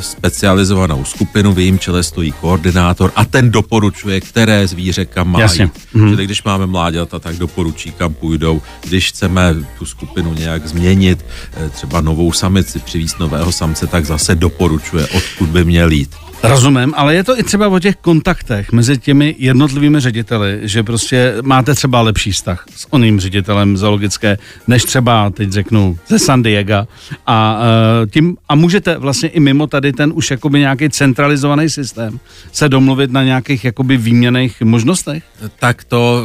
specializovanou 0.00 1.04
skupinu, 1.04 1.52
v 1.52 1.58
jejím 1.58 1.78
čele 1.78 2.02
stojí 2.02 2.32
koordinátor 2.32 3.12
a 3.16 3.24
ten 3.24 3.50
doporučuje, 3.50 4.20
které 4.20 4.66
zvíře 4.66 5.04
kam 5.04 5.28
mají. 5.28 5.42
Jasně. 5.42 5.70
Mhm. 5.94 6.10
Čili 6.10 6.24
když 6.24 6.42
máme 6.42 6.66
mláďata, 6.66 7.18
tak 7.18 7.36
doporučí, 7.36 7.92
kam 7.92 8.14
půjdou. 8.14 8.62
Když 8.84 9.08
chceme 9.08 9.54
tu 9.78 9.86
skupinu 9.86 10.34
nějak 10.34 10.66
změnit, 10.66 11.24
eh, 11.56 11.68
třeba 11.70 12.00
novou 12.00 12.32
samici, 12.32 12.78
přivízt 12.78 13.18
nového 13.18 13.52
samce, 13.52 13.86
tak 13.86 14.04
zase 14.04 14.34
doporučuje, 14.34 15.06
odkud 15.06 15.48
by 15.48 15.64
měl 15.64 15.92
jít. 15.92 16.25
Rozumím, 16.48 16.94
ale 16.96 17.14
je 17.14 17.24
to 17.24 17.38
i 17.38 17.42
třeba 17.42 17.68
o 17.68 17.78
těch 17.78 17.96
kontaktech 17.96 18.72
mezi 18.72 18.98
těmi 18.98 19.34
jednotlivými 19.38 20.00
řediteli, 20.00 20.60
že 20.62 20.82
prostě 20.82 21.34
máte 21.42 21.74
třeba 21.74 22.00
lepší 22.00 22.32
vztah 22.32 22.64
s 22.76 22.86
oným 22.90 23.20
ředitelem 23.20 23.76
zoologické, 23.76 24.38
než 24.66 24.84
třeba, 24.84 25.30
teď 25.30 25.50
řeknu, 25.50 25.98
ze 26.08 26.18
San 26.18 26.42
Diego 26.42 26.86
a, 27.26 27.58
uh, 27.58 28.10
tím, 28.10 28.36
a 28.48 28.54
můžete 28.54 28.98
vlastně 28.98 29.28
i 29.28 29.40
mimo 29.40 29.66
tady 29.66 29.92
ten 29.92 30.12
už 30.14 30.30
jakoby 30.30 30.58
nějaký 30.58 30.90
centralizovaný 30.90 31.70
systém 31.70 32.20
se 32.52 32.68
domluvit 32.68 33.10
na 33.10 33.24
nějakých 33.24 33.64
jakoby 33.64 33.96
výměných 33.96 34.62
možnostech? 34.62 35.22
Tak 35.58 35.84
to 35.84 36.24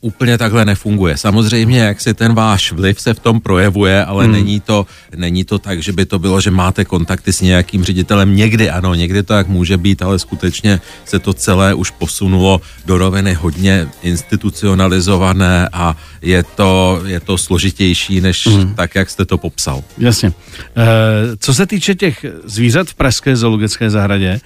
úplně 0.00 0.38
takhle 0.38 0.64
nefunguje. 0.64 1.16
Samozřejmě, 1.16 1.78
jak 1.78 2.00
si 2.00 2.14
ten 2.14 2.34
váš 2.34 2.72
vliv 2.72 3.00
se 3.00 3.14
v 3.14 3.18
tom 3.18 3.40
projevuje, 3.40 4.04
ale 4.04 4.24
hmm. 4.24 4.32
není, 4.32 4.60
to, 4.60 4.86
není 5.16 5.44
to 5.44 5.58
tak, 5.58 5.82
že 5.82 5.92
by 5.92 6.06
to 6.06 6.18
bylo, 6.18 6.40
že 6.40 6.50
máte 6.50 6.84
kontakty 6.84 7.32
s 7.32 7.40
nějakým 7.40 7.84
ředitelem. 7.84 8.36
Někdy 8.36 8.70
ano, 8.70 8.94
někdy 8.94 9.22
to 9.22 9.32
tak 9.32 9.48
může 9.54 9.76
být, 9.78 10.02
ale 10.02 10.18
skutečně 10.18 10.80
se 11.04 11.18
to 11.18 11.30
celé 11.32 11.74
už 11.74 11.90
posunulo 11.90 12.60
do 12.86 12.98
roviny 12.98 13.34
hodně 13.34 13.88
institucionalizované 14.02 15.68
a 15.72 15.94
je 16.22 16.42
to, 16.42 17.02
je 17.06 17.20
to 17.20 17.38
složitější, 17.38 18.20
než 18.20 18.46
hmm. 18.46 18.74
tak, 18.74 18.94
jak 18.94 19.10
jste 19.10 19.24
to 19.24 19.38
popsal. 19.38 19.86
Jasně. 19.98 20.28
E, 20.28 21.36
co 21.38 21.54
se 21.54 21.66
týče 21.66 21.94
těch 21.94 22.24
zvířat 22.44 22.88
v 22.88 22.94
Pražské 22.94 23.36
zoologické 23.36 23.90
zahradě, 23.90 24.40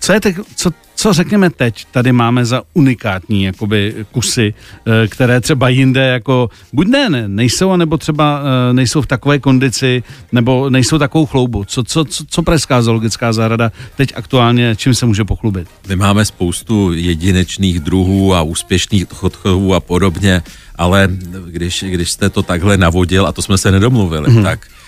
Co 0.00 0.12
je 0.12 0.20
teď, 0.20 0.36
co, 0.56 0.70
co 0.94 1.12
řekněme 1.12 1.50
teď, 1.50 1.86
tady 1.90 2.12
máme 2.12 2.44
za 2.44 2.62
unikátní 2.74 3.44
jakoby 3.44 3.94
kusy, 4.10 4.54
eh, 4.86 5.08
které 5.08 5.40
třeba 5.40 5.68
jinde 5.68 6.06
jako, 6.06 6.50
buď 6.72 6.86
ne, 6.86 7.10
ne 7.10 7.28
nejsou, 7.28 7.70
anebo 7.70 7.98
třeba 7.98 8.40
eh, 8.40 8.72
nejsou 8.72 9.02
v 9.02 9.06
takové 9.06 9.38
kondici, 9.38 10.02
nebo 10.32 10.70
nejsou 10.70 10.98
takovou 10.98 11.26
chloubu. 11.26 11.64
Co, 11.64 11.84
co, 11.84 12.04
co, 12.04 12.24
co 12.28 12.42
Pražská 12.42 12.82
zoologická 12.82 13.32
zahrada 13.32 13.72
teď 13.96 14.12
aktuálně, 14.16 14.76
čím 14.76 14.94
se 14.94 15.06
může 15.06 15.24
pochlubit? 15.24 15.68
My 15.88 15.96
máme 15.96 16.24
spoustu 16.24 16.92
jedinečných 16.92 17.80
druhů 17.80 18.34
a 18.34 18.42
úspěšných 18.42 19.06
chodchovů 19.08 19.74
a 19.74 19.80
podobně, 19.80 20.42
ale 20.76 21.08
když, 21.46 21.84
když 21.88 22.10
jste 22.10 22.30
to 22.30 22.42
takhle 22.42 22.76
navodil, 22.76 23.26
a 23.26 23.32
to 23.32 23.42
jsme 23.42 23.58
se 23.58 23.70
nedomluvili, 23.70 24.28
mm-hmm. 24.28 24.42
tak 24.42 24.66
Eh, 24.66 24.83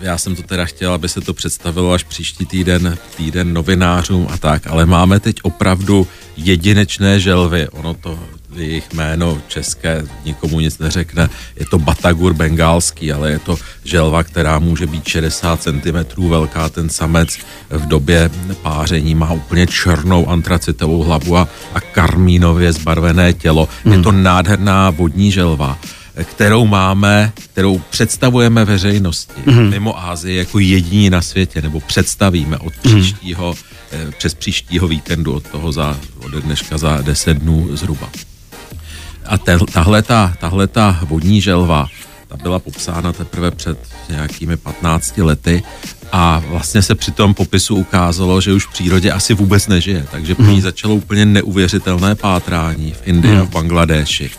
já 0.00 0.18
jsem 0.18 0.36
to 0.36 0.42
teda 0.42 0.64
chtěl, 0.64 0.92
aby 0.92 1.08
se 1.08 1.20
to 1.20 1.34
představilo 1.34 1.92
až 1.92 2.04
příští 2.04 2.46
týden, 2.46 2.98
týden 3.16 3.52
novinářům 3.52 4.26
a 4.30 4.38
tak, 4.38 4.66
ale 4.66 4.86
máme 4.86 5.20
teď 5.20 5.36
opravdu 5.42 6.06
jedinečné 6.36 7.20
želvy. 7.20 7.68
Ono 7.68 7.94
to 7.94 8.18
jejich 8.54 8.92
jméno 8.92 9.42
české 9.48 10.04
nikomu 10.24 10.60
nic 10.60 10.78
neřekne. 10.78 11.28
Je 11.56 11.66
to 11.66 11.78
batagur 11.78 12.34
bengálský, 12.34 13.12
ale 13.12 13.30
je 13.30 13.38
to 13.38 13.56
želva, 13.84 14.22
která 14.22 14.58
může 14.58 14.86
být 14.86 15.08
60 15.08 15.62
cm 15.62 16.28
velká. 16.28 16.68
Ten 16.68 16.88
samec 16.88 17.38
v 17.70 17.86
době 17.86 18.30
páření 18.62 19.14
má 19.14 19.32
úplně 19.32 19.66
černou 19.66 20.28
antracitovou 20.28 21.02
hlavu 21.02 21.36
a, 21.36 21.48
a 21.74 21.80
karmínově 21.80 22.72
zbarvené 22.72 23.32
tělo. 23.32 23.68
Hmm. 23.84 23.92
Je 23.92 24.02
to 24.02 24.12
nádherná 24.12 24.90
vodní 24.90 25.32
želva 25.32 25.78
kterou 26.22 26.66
máme, 26.66 27.32
kterou 27.36 27.78
představujeme 27.90 28.64
veřejnosti 28.64 29.32
mm-hmm. 29.46 29.70
mimo 29.70 30.00
Ázii 30.00 30.36
jako 30.36 30.58
jediní 30.58 31.10
na 31.10 31.22
světě, 31.22 31.62
nebo 31.62 31.80
představíme 31.80 32.58
od 32.58 32.72
mhm. 32.84 33.00
příštího, 33.00 33.52
mm-hmm. 33.52 34.12
přes 34.18 34.34
příštího 34.34 34.88
víkendu, 34.88 35.32
od 35.32 35.48
toho 35.48 35.72
za, 35.72 35.98
od 36.24 36.32
dneška 36.32 36.78
za 36.78 37.00
10 37.02 37.38
dnů 37.38 37.76
zhruba. 37.76 38.10
A 39.26 39.38
tahle 40.40 40.66
ta 40.66 40.98
vodní 41.02 41.40
želva, 41.40 41.86
ta 42.28 42.36
byla 42.36 42.58
popsána 42.58 43.12
teprve 43.12 43.50
před 43.50 43.78
nějakými 44.08 44.56
15 44.56 45.18
lety 45.18 45.62
a 46.12 46.42
vlastně 46.48 46.82
se 46.82 46.94
při 46.94 47.10
tom 47.10 47.34
popisu 47.34 47.76
ukázalo, 47.76 48.40
že 48.40 48.52
už 48.52 48.66
v 48.66 48.72
přírodě 48.72 49.12
asi 49.12 49.34
vůbec 49.34 49.66
nežije, 49.66 50.06
takže 50.10 50.34
po 50.34 50.42
ní 50.42 50.52
mhm. 50.52 50.60
začalo 50.60 50.94
úplně 50.94 51.26
neuvěřitelné 51.26 52.14
pátrání 52.14 52.92
v 52.92 53.08
Indii 53.08 53.36
a 53.36 53.42
v 53.42 53.50
Bangladeši 53.50 54.30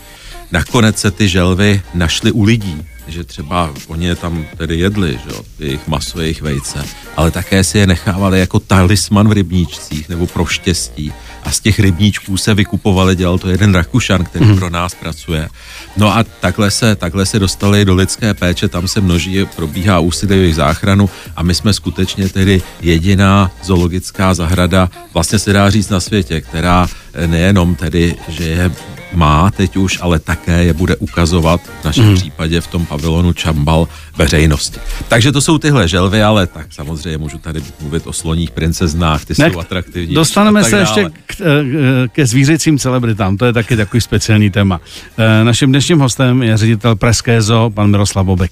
nakonec 0.52 0.98
se 0.98 1.10
ty 1.10 1.28
želvy 1.28 1.82
našly 1.94 2.32
u 2.32 2.42
lidí, 2.42 2.82
že 3.08 3.24
třeba 3.24 3.74
oni 3.86 4.06
je 4.06 4.14
tam 4.14 4.46
tedy 4.56 4.78
jedli, 4.78 5.12
že 5.12 5.30
jo, 5.30 5.42
jejich 5.58 5.88
maso, 5.88 6.20
jejich 6.20 6.42
vejce, 6.42 6.84
ale 7.16 7.30
také 7.30 7.64
si 7.64 7.78
je 7.78 7.86
nechávali 7.86 8.40
jako 8.40 8.58
talisman 8.58 9.28
v 9.28 9.32
rybníčcích 9.32 10.08
nebo 10.08 10.26
pro 10.26 10.46
štěstí 10.46 11.12
a 11.44 11.50
z 11.50 11.60
těch 11.60 11.78
rybníčků 11.78 12.36
se 12.36 12.54
vykupovali, 12.54 13.16
dělal 13.16 13.38
to 13.38 13.48
jeden 13.48 13.74
Rakušan, 13.74 14.24
který 14.24 14.44
mm. 14.44 14.58
pro 14.58 14.70
nás 14.70 14.94
pracuje. 14.94 15.48
No 15.96 16.16
a 16.16 16.24
takhle 16.40 16.70
se, 16.70 16.96
takhle 16.96 17.26
se 17.26 17.38
dostali 17.38 17.84
do 17.84 17.94
lidské 17.94 18.34
péče, 18.34 18.68
tam 18.68 18.88
se 18.88 19.00
množí, 19.00 19.46
probíhá 19.56 19.98
úsilí 19.98 20.36
jejich 20.36 20.54
záchranu 20.54 21.10
a 21.36 21.42
my 21.42 21.54
jsme 21.54 21.72
skutečně 21.72 22.28
tedy 22.28 22.62
jediná 22.80 23.50
zoologická 23.62 24.34
zahrada, 24.34 24.90
vlastně 25.14 25.38
se 25.38 25.52
dá 25.52 25.70
říct 25.70 25.88
na 25.88 26.00
světě, 26.00 26.40
která 26.40 26.88
nejenom 27.26 27.74
tedy, 27.74 28.14
že 28.28 28.44
je 28.44 28.72
má 29.12 29.50
teď 29.50 29.76
už, 29.76 29.98
ale 30.00 30.18
také 30.18 30.64
je 30.64 30.72
bude 30.72 30.96
ukazovat 30.96 31.60
v 31.80 31.84
našem 31.84 32.08
mm. 32.08 32.14
případě 32.14 32.60
v 32.60 32.66
tom 32.66 32.86
pavilonu 32.86 33.32
Čambal 33.32 33.88
veřejnosti. 34.16 34.80
Takže 35.08 35.32
to 35.32 35.40
jsou 35.40 35.58
tyhle 35.58 35.88
želvy, 35.88 36.22
ale 36.22 36.46
tak 36.46 36.66
samozřejmě 36.70 37.18
můžu 37.18 37.38
tady 37.38 37.62
mluvit 37.80 38.06
o 38.06 38.12
sloních 38.12 38.50
princeznách, 38.50 39.24
ty 39.24 39.34
ne, 39.38 39.50
jsou 39.50 39.58
atraktivní. 39.58 40.14
Dostaneme 40.14 40.64
se 40.64 40.70
dále. 40.70 40.82
ještě 40.82 41.10
k, 41.26 41.40
eh, 41.40 42.08
ke 42.08 42.26
zvířecím 42.26 42.78
celebritám, 42.78 43.36
to 43.36 43.44
je 43.44 43.52
taky 43.52 43.76
takový 43.76 44.00
speciální 44.00 44.50
téma. 44.50 44.80
Eh, 45.18 45.44
naším 45.44 45.68
dnešním 45.68 45.98
hostem 45.98 46.42
je 46.42 46.56
ředitel 46.56 46.96
Pražské 46.96 47.42
zoo, 47.42 47.70
pan 47.70 47.90
Miroslav 47.90 48.26
Bobek. 48.26 48.50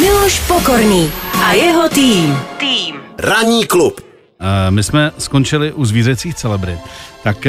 Miloš 0.00 0.40
Pokorný 0.40 1.10
a 1.44 1.52
jeho 1.52 1.88
tým. 1.88 2.36
Tým. 2.58 2.94
Ranní 3.18 3.66
klub. 3.66 4.00
Eh, 4.40 4.70
my 4.70 4.82
jsme 4.82 5.12
skončili 5.18 5.72
u 5.72 5.84
zvířecích 5.84 6.34
celebrit. 6.34 6.78
Tak 7.22 7.46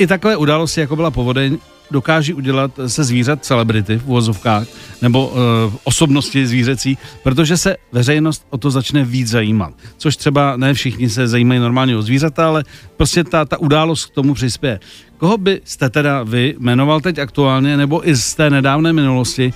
i 0.00 0.06
takové 0.06 0.36
události, 0.36 0.80
jako 0.80 0.96
byla 0.96 1.10
povodeň, 1.10 1.58
dokáží 1.90 2.34
udělat 2.34 2.70
se 2.86 3.04
zvířat 3.04 3.44
celebrity 3.44 3.98
v 3.98 4.06
uvozovkách 4.06 4.66
nebo 5.02 5.28
uh, 5.28 5.36
osobnosti 5.84 6.46
zvířecí, 6.46 6.98
protože 7.22 7.56
se 7.56 7.76
veřejnost 7.92 8.46
o 8.50 8.58
to 8.58 8.70
začne 8.70 9.04
víc 9.04 9.28
zajímat. 9.28 9.74
Což 9.96 10.16
třeba 10.16 10.56
ne 10.56 10.74
všichni 10.74 11.10
se 11.10 11.28
zajímají 11.28 11.60
normálně 11.60 11.96
o 11.96 12.02
zvířata, 12.02 12.48
ale 12.48 12.64
prostě 12.96 13.24
ta, 13.24 13.44
ta 13.44 13.60
událost 13.60 14.06
k 14.06 14.14
tomu 14.14 14.34
přispěje. 14.34 14.80
Koho 15.18 15.38
byste 15.38 15.90
teda 15.90 16.22
vy 16.22 16.54
jmenoval 16.58 17.00
teď 17.00 17.18
aktuálně 17.18 17.76
nebo 17.76 18.08
i 18.08 18.16
z 18.16 18.34
té 18.34 18.50
nedávné 18.50 18.92
minulosti, 18.92 19.52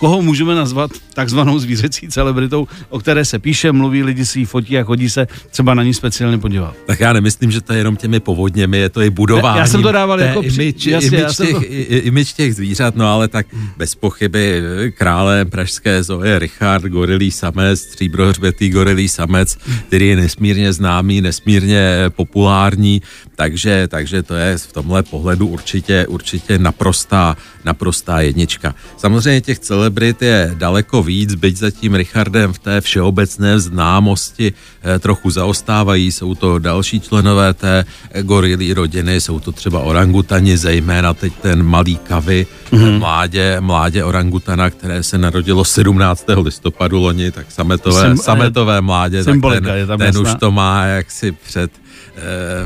koho 0.00 0.22
můžeme 0.22 0.54
nazvat 0.54 0.90
takzvanou 1.14 1.58
zvířecí 1.58 2.08
celebritou, 2.08 2.68
o 2.88 2.98
které 2.98 3.24
se 3.24 3.38
píše, 3.38 3.72
mluví, 3.72 4.02
lidi 4.02 4.26
si 4.26 4.38
ji 4.38 4.44
fotí 4.44 4.78
a 4.78 4.82
chodí 4.82 5.10
se 5.10 5.28
třeba 5.50 5.74
na 5.74 5.82
ní 5.82 5.94
speciálně 5.94 6.38
podívat. 6.38 6.74
Tak 6.86 7.00
já 7.00 7.12
nemyslím, 7.12 7.50
že 7.50 7.60
to 7.60 7.72
je 7.72 7.78
jenom 7.78 7.96
těmi 7.96 8.20
povodněmi, 8.20 8.78
je 8.78 8.88
to 8.88 9.02
i 9.02 9.10
budování. 9.10 9.58
Já 9.58 9.66
jsem 9.66 9.82
to 9.82 9.92
dával 9.92 10.20
jako 10.20 10.42
image, 10.42 10.86
jasně, 10.86 11.18
image, 11.18 11.36
těch, 11.36 11.52
to... 11.52 11.62
image 11.94 12.32
těch 12.32 12.54
zvířat, 12.54 12.96
no 12.96 13.06
ale 13.06 13.28
tak 13.28 13.46
bez 13.76 13.94
pochyby 13.94 14.62
krále 14.96 15.44
pražské 15.44 16.02
zoje 16.02 16.38
Richard, 16.38 16.82
gorilý 16.82 17.30
samec, 17.30 17.80
stříbrohřbetý 17.80 18.68
gorilý 18.68 19.08
samec, 19.08 19.58
který 19.86 20.08
je 20.08 20.16
nesmírně 20.16 20.72
známý, 20.72 21.20
nesmírně 21.20 22.04
populární, 22.08 23.02
takže, 23.36 23.88
takže 23.88 24.22
to 24.22 24.34
je 24.34 24.58
v 24.58 24.72
tomhle 24.72 25.02
pohledu 25.02 25.46
určitě, 25.46 26.06
určitě 26.06 26.58
naprostá, 26.58 27.36
naprostá 27.64 28.20
jednička. 28.20 28.74
Samozřejmě 28.96 29.40
těch 29.40 29.58
celebrit 29.90 30.22
je 30.22 30.54
daleko 30.54 31.02
víc, 31.02 31.34
byť 31.34 31.56
za 31.56 31.70
tím 31.70 31.98
Richardem 31.98 32.52
v 32.52 32.58
té 32.58 32.80
všeobecné 32.80 33.58
známosti 33.58 34.52
eh, 34.54 34.98
trochu 34.98 35.30
zaostávají. 35.30 36.12
Jsou 36.12 36.34
to 36.34 36.58
další 36.58 37.00
členové 37.00 37.54
té 37.54 37.84
gorilí 38.22 38.74
rodiny, 38.74 39.20
jsou 39.20 39.40
to 39.40 39.52
třeba 39.52 39.80
orangutani, 39.80 40.56
zejména 40.56 41.14
teď 41.14 41.32
ten 41.42 41.62
malý 41.62 41.96
kavy, 41.96 42.46
mm-hmm. 42.70 42.98
mládě, 42.98 43.56
mládě 43.60 44.04
orangutana, 44.04 44.70
které 44.70 45.02
se 45.02 45.18
narodilo 45.18 45.64
17. 45.64 46.24
listopadu 46.38 47.02
loni, 47.02 47.30
tak 47.30 47.50
sametové, 47.50 48.00
Sym, 48.00 48.16
sametové 48.16 48.80
mládě, 48.80 49.24
tak 49.24 49.34
ten, 49.42 49.66
je 49.74 49.86
tam 49.86 49.98
ten 49.98 50.18
už 50.18 50.34
to 50.40 50.50
má 50.50 50.84
jaksi 50.84 51.32
před 51.32 51.70
Eh, 51.70 51.79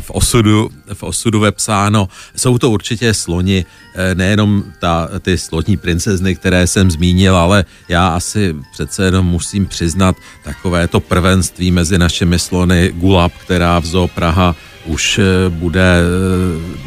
v 0.01 0.11
osudu, 0.11 0.71
v 0.95 1.03
osudu 1.03 1.41
vepsáno. 1.41 2.09
Jsou 2.37 2.59
to 2.59 2.71
určitě 2.71 3.15
sloni, 3.15 3.65
eh, 3.95 4.15
nejenom 4.15 4.65
ta, 4.79 5.09
ty 5.21 5.39
slotní 5.39 5.77
princezny, 5.77 6.37
které 6.37 6.67
jsem 6.67 6.91
zmínil, 6.91 7.37
ale 7.37 7.65
já 7.89 8.09
asi 8.09 8.57
přece 8.73 9.05
jenom 9.05 9.27
musím 9.27 9.67
přiznat 9.67 10.17
takové 10.45 10.89
to 10.89 11.01
prvenství 11.01 11.71
mezi 11.71 11.99
našimi 11.99 12.39
slony 12.39 12.93
Gulab, 12.95 13.33
která 13.33 13.79
v 13.79 13.87
Zoo 13.87 14.09
Praha 14.09 14.57
už 14.85 15.19
eh, 15.19 15.49
bude, 15.49 16.03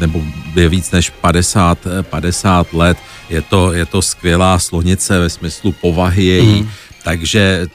nebo 0.00 0.22
je 0.54 0.68
víc 0.68 0.90
než 0.90 1.10
50, 1.10 1.78
50 2.02 2.72
let. 2.72 2.98
Je 3.30 3.42
to, 3.42 3.72
je 3.72 3.86
to 3.86 4.02
skvělá 4.02 4.58
slonice 4.58 5.18
ve 5.18 5.30
smyslu 5.30 5.72
povahy 5.72 6.24
její, 6.24 6.62
mm. 6.62 6.68
takže 7.04 7.66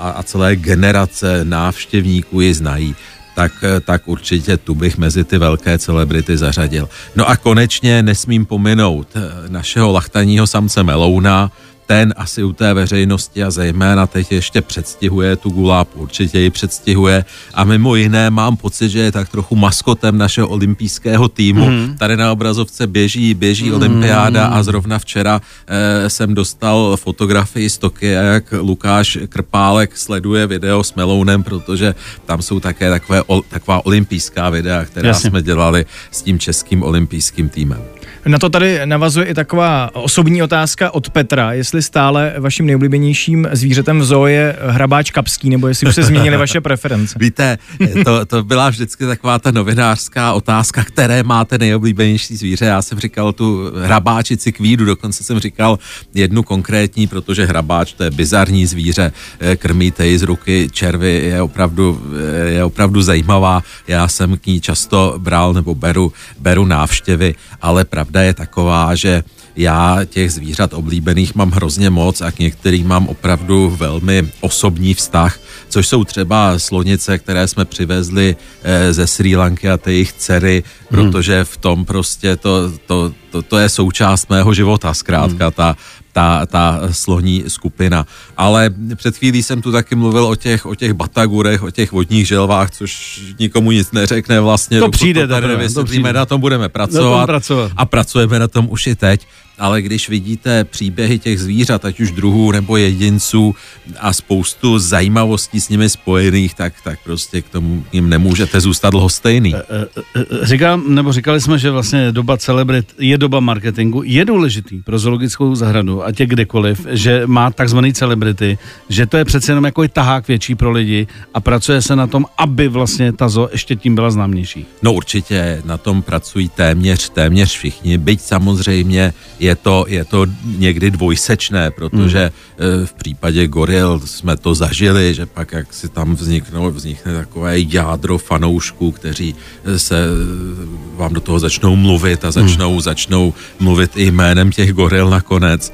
a, 0.00 0.10
a 0.10 0.22
celé 0.22 0.56
generace 0.56 1.44
návštěvníků 1.44 2.40
ji 2.40 2.54
znají 2.54 2.96
tak, 3.40 3.52
eh, 3.64 3.80
tak 3.80 4.08
určitě 4.08 4.56
tu 4.56 4.74
bych 4.74 4.98
mezi 4.98 5.24
ty 5.24 5.38
velké 5.38 5.78
celebrity 5.78 6.36
zařadil. 6.36 6.88
No 7.16 7.28
a 7.28 7.36
konečně 7.36 8.02
nesmím 8.02 8.46
pominout 8.46 9.08
eh, 9.16 9.48
našeho 9.48 9.92
lachtaního 9.92 10.46
samce 10.46 10.82
Melouna, 10.82 11.50
ten 11.90 12.14
asi 12.16 12.42
u 12.42 12.52
té 12.52 12.74
veřejnosti 12.74 13.42
a 13.44 13.50
zejména 13.50 14.06
teď 14.06 14.32
ještě 14.32 14.60
předstihuje 14.60 15.36
tu 15.36 15.50
Guláp, 15.50 15.88
určitě 15.94 16.40
ji 16.40 16.50
předstihuje 16.50 17.24
a 17.54 17.64
mimo 17.64 17.96
jiné 17.96 18.30
mám 18.30 18.56
pocit, 18.56 18.88
že 18.88 18.98
je 18.98 19.12
tak 19.12 19.28
trochu 19.28 19.56
maskotem 19.56 20.18
našeho 20.18 20.48
olympijského 20.48 21.28
týmu. 21.28 21.70
Mm. 21.70 21.96
Tady 21.98 22.16
na 22.16 22.32
obrazovce 22.32 22.86
běží, 22.86 23.34
běží 23.34 23.68
mm. 23.70 23.74
olympiáda 23.74 24.46
a 24.46 24.62
zrovna 24.62 24.98
včera 24.98 25.40
eh, 25.66 26.10
jsem 26.10 26.34
dostal 26.34 26.96
fotografii 26.96 27.70
z 27.70 27.78
Tokia, 27.78 28.22
jak 28.22 28.54
Lukáš 28.60 29.18
Krpálek 29.28 29.96
sleduje 29.96 30.46
video 30.46 30.84
s 30.84 30.94
Melounem, 30.94 31.42
protože 31.42 31.94
tam 32.26 32.42
jsou 32.42 32.60
také 32.60 32.90
takové, 32.90 33.22
o, 33.26 33.42
taková 33.42 33.86
olympijská 33.86 34.50
videa, 34.50 34.84
která 34.84 35.08
Jasně. 35.08 35.30
jsme 35.30 35.42
dělali 35.42 35.86
s 36.10 36.22
tím 36.22 36.38
českým 36.38 36.82
olympijským 36.82 37.48
týmem. 37.48 37.82
Na 38.26 38.38
to 38.38 38.50
tady 38.50 38.80
navazuje 38.84 39.26
i 39.26 39.34
taková 39.34 39.90
osobní 39.94 40.42
otázka 40.42 40.90
od 40.90 41.10
Petra, 41.10 41.52
jestli 41.52 41.82
stále 41.82 42.34
vaším 42.38 42.66
nejoblíbenějším 42.66 43.48
zvířetem 43.52 44.00
v 44.00 44.04
zoo 44.04 44.26
je 44.26 44.56
hrabáč 44.66 45.10
kapský, 45.10 45.50
nebo 45.50 45.68
jestli 45.68 45.88
už 45.88 45.94
se 45.94 46.02
změnily 46.02 46.36
vaše 46.36 46.60
preference. 46.60 47.16
Víte, 47.20 47.58
to, 48.04 48.26
to 48.26 48.44
byla 48.44 48.68
vždycky 48.70 49.06
taková 49.06 49.38
ta 49.38 49.50
novinářská 49.50 50.32
otázka, 50.32 50.84
které 50.84 51.22
máte 51.22 51.58
nejoblíbenější 51.58 52.36
zvíře. 52.36 52.64
Já 52.64 52.82
jsem 52.82 52.98
říkal 52.98 53.32
tu 53.32 53.72
hrabáčici 53.84 54.52
kvídu, 54.52 54.84
dokonce 54.84 55.24
jsem 55.24 55.38
říkal 55.38 55.78
jednu 56.14 56.42
konkrétní, 56.42 57.06
protože 57.06 57.46
hrabáč 57.46 57.92
to 57.92 58.04
je 58.04 58.10
bizarní 58.10 58.66
zvíře, 58.66 59.12
eh, 59.40 59.56
krmíte 59.56 60.06
ji 60.06 60.18
z 60.18 60.22
ruky 60.22 60.68
červy, 60.72 61.22
je 61.24 61.42
opravdu, 61.42 62.02
eh, 62.44 62.50
je 62.50 62.64
opravdu 62.64 63.02
zajímavá. 63.02 63.62
Já 63.88 64.08
jsem 64.08 64.36
k 64.36 64.46
ní 64.46 64.60
často 64.60 65.14
bral 65.18 65.52
nebo 65.52 65.74
beru, 65.74 66.12
beru 66.38 66.66
návštěvy, 66.66 67.34
ale 67.62 67.84
pravda 68.10 68.22
je 68.26 68.34
taková, 68.34 68.94
že 68.94 69.22
já 69.56 69.98
těch 70.04 70.32
zvířat 70.32 70.74
oblíbených 70.74 71.34
mám 71.34 71.50
hrozně 71.50 71.90
moc 71.90 72.20
a 72.20 72.30
k 72.30 72.38
některým 72.38 72.86
mám 72.88 73.06
opravdu 73.06 73.70
velmi 73.70 74.28
osobní 74.40 74.94
vztah, 74.94 75.38
což 75.68 75.86
jsou 75.86 76.04
třeba 76.04 76.58
slonice, 76.58 77.18
které 77.18 77.46
jsme 77.46 77.64
přivezli 77.64 78.36
eh, 78.62 78.92
ze 78.92 79.06
Sri 79.06 79.36
Lanky 79.36 79.70
a 79.70 79.76
ty 79.76 79.92
jejich 79.92 80.12
dcery, 80.12 80.62
hmm. 80.62 80.86
protože 80.90 81.44
v 81.44 81.56
tom 81.56 81.84
prostě 81.84 82.36
to, 82.36 82.72
to, 82.86 83.12
to, 83.30 83.42
to 83.42 83.58
je 83.58 83.68
součást 83.68 84.30
mého 84.30 84.54
života, 84.54 84.94
zkrátka 84.94 85.50
ta, 85.50 85.76
ta, 86.12 86.46
ta 86.46 86.80
sloní 86.90 87.44
skupina. 87.48 88.06
Ale 88.36 88.70
před 88.94 89.16
chvílí 89.16 89.42
jsem 89.42 89.62
tu 89.62 89.72
taky 89.72 89.94
mluvil 89.94 90.24
o 90.24 90.36
těch, 90.36 90.66
o 90.66 90.74
těch 90.74 90.92
batagurech, 90.92 91.62
o 91.62 91.70
těch 91.70 91.92
vodních 91.92 92.28
želvách, 92.28 92.70
což 92.70 93.22
nikomu 93.38 93.70
nic 93.70 93.92
neřekne 93.92 94.40
vlastně. 94.40 94.80
To 94.80 94.90
přijde, 94.90 95.26
to 95.26 95.32
tady 95.32 95.68
to 95.74 95.84
přijde. 95.84 96.12
na 96.12 96.26
tom 96.26 96.40
budeme 96.40 96.68
pracovat, 96.68 97.10
na 97.10 97.16
tom 97.16 97.26
pracovat 97.26 97.72
a 97.76 97.86
pracujeme 97.86 98.38
na 98.38 98.48
tom 98.48 98.66
už 98.70 98.86
i 98.86 98.94
teď 98.94 99.26
ale 99.60 99.82
když 99.82 100.08
vidíte 100.08 100.64
příběhy 100.64 101.18
těch 101.18 101.40
zvířat, 101.40 101.84
ať 101.84 102.00
už 102.00 102.12
druhů 102.12 102.52
nebo 102.52 102.76
jedinců 102.76 103.54
a 103.98 104.12
spoustu 104.12 104.78
zajímavostí 104.78 105.60
s 105.60 105.68
nimi 105.68 105.88
spojených, 105.88 106.54
tak, 106.54 106.72
tak 106.84 106.98
prostě 107.04 107.42
k 107.42 107.48
tomu 107.48 107.84
jim 107.92 108.08
nemůžete 108.08 108.60
zůstat 108.60 108.94
lhostejný. 108.94 109.54
Eh, 109.54 109.62
eh, 109.70 109.86
eh, 110.16 110.46
říkám, 110.46 110.94
nebo 110.94 111.12
říkali 111.12 111.40
jsme, 111.40 111.58
že 111.58 111.70
vlastně 111.70 112.12
doba 112.12 112.36
celebrit 112.36 112.94
je 112.98 113.18
doba 113.18 113.40
marketingu. 113.40 114.02
Je 114.04 114.24
důležitý 114.24 114.82
pro 114.82 114.98
zoologickou 114.98 115.54
zahradu, 115.54 116.04
ať 116.04 116.20
je 116.20 116.26
kdekoliv, 116.26 116.86
že 116.90 117.22
má 117.26 117.50
takzvaný 117.50 117.92
celebrity, 117.92 118.58
že 118.88 119.06
to 119.06 119.16
je 119.16 119.24
přece 119.24 119.52
jenom 119.52 119.64
jako 119.64 119.88
tahák 119.88 120.28
větší 120.28 120.54
pro 120.54 120.70
lidi 120.70 121.06
a 121.34 121.40
pracuje 121.40 121.82
se 121.82 121.96
na 121.96 122.06
tom, 122.06 122.26
aby 122.38 122.68
vlastně 122.68 123.12
ta 123.12 123.28
zoo 123.28 123.48
ještě 123.52 123.76
tím 123.76 123.94
byla 123.94 124.10
známější. 124.10 124.66
No 124.82 124.92
určitě, 124.92 125.62
na 125.64 125.78
tom 125.78 126.02
pracují 126.02 126.48
téměř, 126.48 127.08
téměř 127.08 127.56
všichni, 127.56 127.98
byť 127.98 128.20
samozřejmě 128.20 129.12
je 129.40 129.49
je 129.50 129.56
to, 129.56 129.84
je 129.88 130.04
to 130.04 130.26
někdy 130.44 130.90
dvojsečné, 130.90 131.70
protože 131.70 132.30
hmm. 132.58 132.86
v 132.86 132.92
případě 132.94 133.46
goril 133.46 134.00
jsme 134.04 134.36
to 134.36 134.54
zažili, 134.54 135.14
že 135.14 135.26
pak 135.26 135.52
jak 135.52 135.74
si 135.74 135.88
tam 135.88 136.14
vzniknou, 136.14 136.70
vznikne 136.70 137.14
takové 137.14 137.60
jádro 137.60 138.18
fanoušků, 138.18 138.92
kteří 138.92 139.34
eh, 139.34 139.78
se 139.78 139.98
eh, 139.98 140.96
vám 140.96 141.12
do 141.12 141.20
toho 141.20 141.38
začnou 141.38 141.76
mluvit 141.76 142.24
a 142.24 142.30
začnou, 142.30 142.70
hmm. 142.70 142.80
začnou 142.80 143.34
mluvit 143.58 143.90
i 143.96 144.10
jménem 144.10 144.52
těch 144.52 144.72
goril 144.72 145.10
nakonec. 145.10 145.72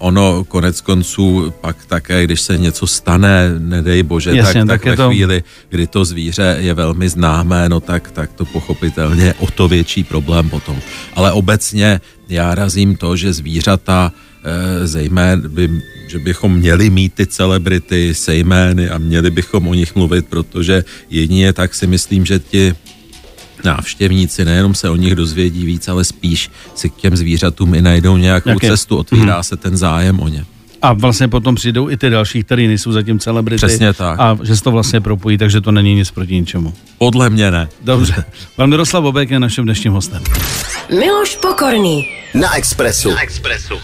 Ono 0.00 0.44
konec 0.44 0.80
konců 0.80 1.52
pak 1.60 1.76
také, 1.86 2.24
když 2.24 2.40
se 2.40 2.58
něco 2.58 2.86
stane, 2.86 3.52
nedej 3.58 4.02
bože, 4.02 4.36
Jasně, 4.36 4.64
tak, 4.64 4.68
tak, 4.68 4.80
tak 4.80 4.90
ve 4.90 4.96
to... 4.96 5.08
chvíli, 5.08 5.42
kdy 5.68 5.86
to 5.86 6.04
zvíře 6.04 6.56
je 6.60 6.74
velmi 6.74 7.08
známé, 7.08 7.68
no 7.68 7.80
tak, 7.80 8.10
tak 8.10 8.32
to 8.32 8.44
pochopitelně 8.44 9.24
je 9.24 9.34
o 9.34 9.46
to 9.46 9.68
větší 9.68 10.04
problém 10.04 10.50
potom. 10.50 10.80
Ale 11.14 11.32
obecně 11.32 12.00
já 12.32 12.54
razím 12.54 12.96
to, 12.96 13.16
že 13.16 13.32
zvířata 13.32 14.12
e, 14.44 14.86
zejména, 14.86 15.48
by, 15.48 15.70
že 16.08 16.18
bychom 16.18 16.54
měli 16.54 16.90
mít 16.90 17.14
ty 17.14 17.26
celebrity 17.26 18.14
se 18.14 18.36
jmény 18.36 18.90
a 18.90 18.98
měli 18.98 19.30
bychom 19.30 19.68
o 19.68 19.74
nich 19.74 19.94
mluvit, 19.94 20.26
protože 20.26 20.84
jedině 21.10 21.52
tak 21.52 21.74
si 21.74 21.86
myslím, 21.86 22.26
že 22.26 22.38
ti 22.38 22.74
návštěvníci 23.64 24.44
nejenom 24.44 24.74
se 24.74 24.90
o 24.90 24.96
nich 24.96 25.14
dozvědí 25.14 25.66
víc, 25.66 25.88
ale 25.88 26.04
spíš 26.04 26.50
si 26.74 26.90
k 26.90 26.96
těm 26.96 27.16
zvířatům 27.16 27.74
i 27.74 27.82
najdou 27.82 28.16
nějakou 28.16 28.50
Jak 28.50 28.60
cestu, 28.60 28.96
otvírá 28.96 29.34
hmm. 29.34 29.42
se 29.42 29.56
ten 29.56 29.76
zájem 29.76 30.20
o 30.20 30.28
ně. 30.28 30.44
A 30.82 30.92
vlastně 30.92 31.28
potom 31.28 31.54
přijdou 31.54 31.90
i 31.90 31.96
ty 31.96 32.10
další, 32.10 32.42
které 32.42 32.62
nejsou 32.62 32.92
zatím 32.92 33.18
celebrity. 33.18 33.66
Přesně 33.66 33.92
tak. 33.92 34.20
A 34.20 34.38
že 34.42 34.56
se 34.56 34.62
to 34.62 34.70
vlastně 34.70 35.00
propojí, 35.00 35.38
takže 35.38 35.60
to 35.60 35.72
není 35.72 35.94
nic 35.94 36.10
proti 36.10 36.34
ničemu. 36.34 36.74
Podle 36.98 37.30
mě 37.30 37.50
ne. 37.50 37.68
Dobře. 37.84 38.24
Pan 38.56 38.70
Miroslav 38.70 39.02
Bobek 39.02 39.30
je 39.30 39.40
naším 39.40 39.64
dnešním 39.64 39.92
hostem. 39.92 40.22
Miloš 40.92 41.40
Pokorný. 41.40 42.04
Na 42.36 42.52
Expressu. 42.60 43.16
Na 43.16 43.24
Expressu. 43.24 43.80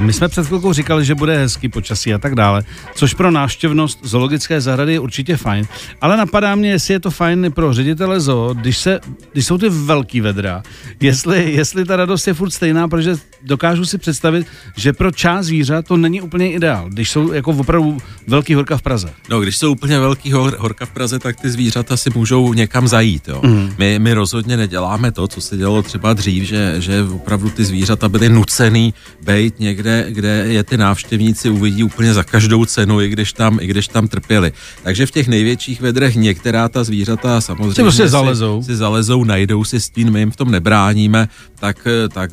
My 0.00 0.12
jsme 0.12 0.28
před 0.28 0.46
chvilkou 0.46 0.72
říkali, 0.72 1.04
že 1.04 1.14
bude 1.14 1.38
hezký 1.38 1.68
počasí 1.68 2.14
a 2.14 2.18
tak 2.18 2.34
dále, 2.34 2.64
což 2.94 3.14
pro 3.14 3.30
návštěvnost 3.30 3.98
zoologické 4.02 4.60
zahrady 4.60 4.92
je 4.92 5.00
určitě 5.00 5.36
fajn. 5.36 5.64
Ale 6.00 6.16
napadá 6.16 6.54
mě, 6.54 6.70
jestli 6.70 6.94
je 6.94 7.00
to 7.00 7.10
fajn 7.10 7.52
pro 7.54 7.74
ředitele 7.74 8.20
zoo, 8.20 8.54
když, 8.54 8.78
se, 8.78 9.00
když 9.32 9.46
jsou 9.46 9.58
ty 9.58 9.68
velký 9.68 10.20
vedra, 10.20 10.62
jestli, 11.00 11.52
jestli 11.52 11.84
ta 11.84 11.96
radost 11.96 12.26
je 12.26 12.34
furt 12.34 12.50
stejná, 12.50 12.88
protože 12.88 13.16
dokážu 13.42 13.84
si 13.84 13.98
představit, 13.98 14.46
že 14.76 14.92
pro 14.92 15.10
část 15.10 15.46
zvířat 15.46 15.86
to 15.86 15.96
není 15.96 16.20
úplně 16.20 16.52
ideál, 16.52 16.88
když 16.88 17.10
jsou 17.10 17.32
jako 17.32 17.50
opravdu 17.50 17.98
velký 18.26 18.54
horka 18.54 18.76
v 18.76 18.82
Praze. 18.82 19.10
No, 19.28 19.40
když 19.40 19.56
jsou 19.58 19.72
úplně 19.72 20.00
velký 20.00 20.32
hor, 20.32 20.56
horka 20.58 20.86
v 20.86 20.90
Praze, 20.90 21.18
tak 21.18 21.40
ty 21.40 21.50
zvířata 21.50 21.96
si 21.96 22.10
můžou 22.14 22.52
někam 22.52 22.88
zajít. 22.88 23.28
Jo. 23.28 23.40
Mm. 23.44 23.72
My, 23.78 23.98
my 23.98 24.12
rozhodně 24.12 24.56
neděláme 24.56 25.12
to, 25.12 25.28
co 25.28 25.40
se 25.40 25.56
dělalo 25.56 25.82
třeba 25.82 26.12
dřív, 26.12 26.44
že, 26.44 26.74
že 26.78 27.02
opravdu 27.02 27.50
ty 27.50 27.64
zvířata 27.64 28.08
byly 28.08 28.28
nucený 28.28 28.94
být 29.24 29.60
někde 29.60 29.87
kde, 29.88 30.04
kde 30.08 30.28
je 30.28 30.64
ty 30.64 30.76
návštěvníci 30.76 31.50
uvidí 31.50 31.84
úplně 31.84 32.14
za 32.14 32.22
každou 32.22 32.64
cenu, 32.64 33.00
i 33.00 33.08
když 33.08 33.32
tam, 33.32 33.58
i 33.60 33.66
když 33.66 33.88
tam 33.88 34.08
trpěli. 34.08 34.52
Takže 34.82 35.06
v 35.06 35.10
těch 35.10 35.28
největších 35.28 35.80
vedrech 35.80 36.16
některá 36.16 36.68
ta 36.68 36.84
zvířata 36.84 37.40
samozřejmě 37.40 37.74
prostě 37.74 38.02
si, 38.02 38.08
zalezou. 38.08 38.62
si 38.62 38.76
zalezou, 38.76 39.24
najdou 39.24 39.64
si 39.64 39.80
stín, 39.80 40.10
my 40.10 40.20
jim 40.20 40.30
v 40.30 40.36
tom 40.36 40.50
nebráníme, 40.50 41.28
tak, 41.60 41.86
tak 42.12 42.30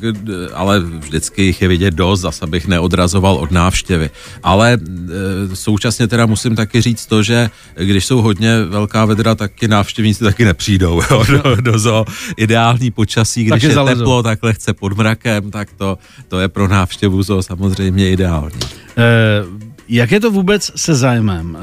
ale 0.54 0.80
vždycky 0.80 1.42
jich 1.42 1.62
je 1.62 1.68
vidět 1.68 1.94
dost, 1.94 2.20
zase 2.20 2.46
bych 2.46 2.66
neodrazoval 2.66 3.34
od 3.34 3.50
návštěvy. 3.50 4.10
Ale 4.42 4.72
e, 4.72 5.56
současně 5.56 6.08
teda 6.08 6.26
musím 6.26 6.56
taky 6.56 6.80
říct 6.80 7.06
to, 7.06 7.22
že 7.22 7.50
když 7.74 8.06
jsou 8.06 8.22
hodně 8.22 8.64
velká 8.64 9.04
vedra, 9.04 9.34
tak 9.34 9.52
ti 9.54 9.68
návštěvníci 9.68 10.24
taky 10.24 10.44
nepřijdou 10.44 11.02
jo, 11.10 11.24
do, 11.28 11.56
do 11.60 11.78
zoo. 11.78 12.04
Ideální 12.36 12.90
počasí, 12.90 13.44
když 13.44 13.62
taky 13.62 13.66
je 13.66 13.74
zalezou. 13.74 13.98
teplo, 14.00 14.22
tak 14.22 14.42
lehce 14.42 14.72
pod 14.72 14.96
mrakem, 14.96 15.50
tak 15.50 15.68
to, 15.72 15.98
to 16.28 16.40
je 16.40 16.48
pro 16.48 16.68
návštěvu 16.68 17.22
zoo 17.22 17.42
samozřejmě 17.42 18.10
ideální. 18.10 18.60
E, 18.96 19.66
jak 19.88 20.10
je 20.10 20.20
to 20.20 20.30
vůbec 20.30 20.72
se 20.76 20.94
zájmem 20.94 21.58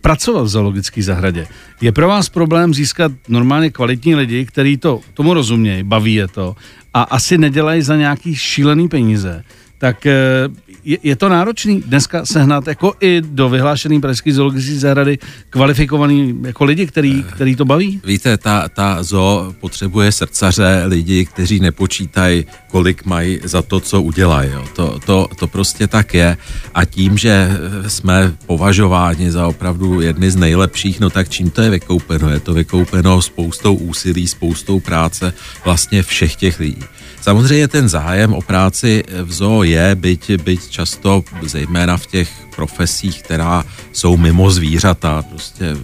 pracovat 0.00 0.42
v 0.42 0.48
zoologické 0.48 1.02
zahradě? 1.02 1.46
Je 1.80 1.92
pro 1.92 2.08
vás 2.08 2.28
problém 2.28 2.74
získat 2.74 3.12
normálně 3.28 3.70
kvalitní 3.70 4.14
lidi, 4.14 4.46
kteří 4.46 4.76
to 4.76 5.00
tomu 5.14 5.34
rozumějí, 5.34 5.82
baví 5.82 6.14
je 6.14 6.28
to 6.28 6.56
a 6.98 7.02
asi 7.02 7.38
nedělají 7.38 7.82
za 7.82 7.96
nějaký 7.96 8.36
šílený 8.36 8.88
peníze? 8.88 9.44
Tak 9.78 10.06
e, 10.06 10.14
je, 10.88 10.98
je 11.02 11.16
to 11.16 11.28
náročný 11.28 11.80
dneska 11.86 12.26
sehnat 12.26 12.66
jako 12.66 12.94
i 13.00 13.20
do 13.20 13.48
vyhlášený 13.48 14.00
pražský 14.00 14.32
zoologické 14.32 14.74
zahrady 14.74 15.18
kvalifikovaný 15.50 16.38
jako 16.42 16.64
lidi, 16.64 16.86
který, 16.86 17.22
který 17.22 17.56
to 17.56 17.64
baví? 17.64 18.00
Víte, 18.04 18.36
ta, 18.36 18.68
ta 18.68 19.02
zoo 19.02 19.54
potřebuje 19.60 20.12
srdcaře 20.12 20.82
lidi, 20.86 21.24
kteří 21.24 21.60
nepočítají, 21.60 22.46
kolik 22.70 23.04
mají 23.04 23.40
za 23.44 23.62
to, 23.62 23.80
co 23.80 24.02
udělají. 24.02 24.50
Jo. 24.52 24.64
To, 24.76 24.98
to, 25.06 25.28
to 25.38 25.46
prostě 25.46 25.86
tak 25.86 26.14
je. 26.14 26.36
A 26.74 26.84
tím, 26.84 27.18
že 27.18 27.50
jsme 27.86 28.32
považováni 28.46 29.30
za 29.30 29.46
opravdu 29.46 30.00
jedny 30.00 30.30
z 30.30 30.36
nejlepších, 30.36 31.00
no 31.00 31.10
tak 31.10 31.28
čím 31.28 31.50
to 31.50 31.62
je 31.62 31.70
vykoupeno? 31.70 32.30
Je 32.30 32.40
to 32.40 32.54
vykoupeno 32.54 33.22
spoustou 33.22 33.74
úsilí, 33.74 34.28
spoustou 34.28 34.80
práce 34.80 35.32
vlastně 35.64 36.02
všech 36.02 36.36
těch 36.36 36.60
lidí. 36.60 36.84
Samozřejmě 37.28 37.68
ten 37.68 37.88
zájem 37.88 38.34
o 38.34 38.42
práci 38.42 39.04
v 39.22 39.32
zoo 39.32 39.62
je, 39.62 39.94
byť, 39.94 40.30
byť 40.42 40.68
často 40.68 41.24
zejména 41.42 41.96
v 41.96 42.06
těch 42.06 42.28
profesích, 42.56 43.22
která 43.22 43.64
jsou 43.92 44.16
mimo 44.16 44.50
zvířata, 44.50 45.22
prostě 45.22 45.76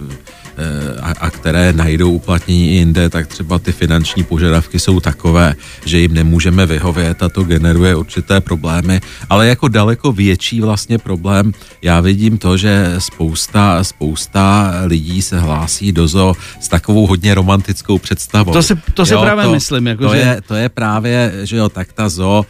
a, 1.01 1.11
a 1.19 1.29
které 1.29 1.73
najdou 1.73 2.11
uplatnění 2.11 2.71
i 2.71 2.73
jinde, 2.75 3.09
tak 3.09 3.27
třeba 3.27 3.59
ty 3.59 3.71
finanční 3.71 4.23
požadavky 4.23 4.79
jsou 4.79 4.99
takové, 4.99 5.55
že 5.85 5.99
jim 5.99 6.13
nemůžeme 6.13 6.65
vyhovět 6.65 7.23
a 7.23 7.29
to 7.29 7.43
generuje 7.43 7.95
určité 7.95 8.41
problémy, 8.41 9.01
ale 9.29 9.47
jako 9.47 9.67
daleko 9.67 10.11
větší 10.11 10.61
vlastně 10.61 10.97
problém 10.97 11.53
já 11.81 11.99
vidím 11.99 12.37
to, 12.37 12.57
že 12.57 12.95
spousta, 12.99 13.83
spousta 13.83 14.73
lidí 14.85 15.21
se 15.21 15.39
hlásí 15.39 15.91
do 15.91 16.07
zoo 16.07 16.33
s 16.59 16.67
takovou 16.67 17.07
hodně 17.07 17.35
romantickou 17.35 17.97
představou. 17.97 18.53
To 18.53 18.63
si, 18.63 18.75
to 18.93 19.05
si 19.05 19.13
jo, 19.13 19.21
právě 19.21 19.45
to, 19.45 19.51
myslím. 19.51 19.87
Jako 19.87 20.03
to, 20.03 20.15
že... 20.15 20.21
je, 20.21 20.41
to 20.47 20.55
je 20.55 20.69
právě, 20.69 21.31
že 21.43 21.57
jo, 21.57 21.69
tak 21.69 21.93
ta 21.93 22.09
zoo 22.09 22.45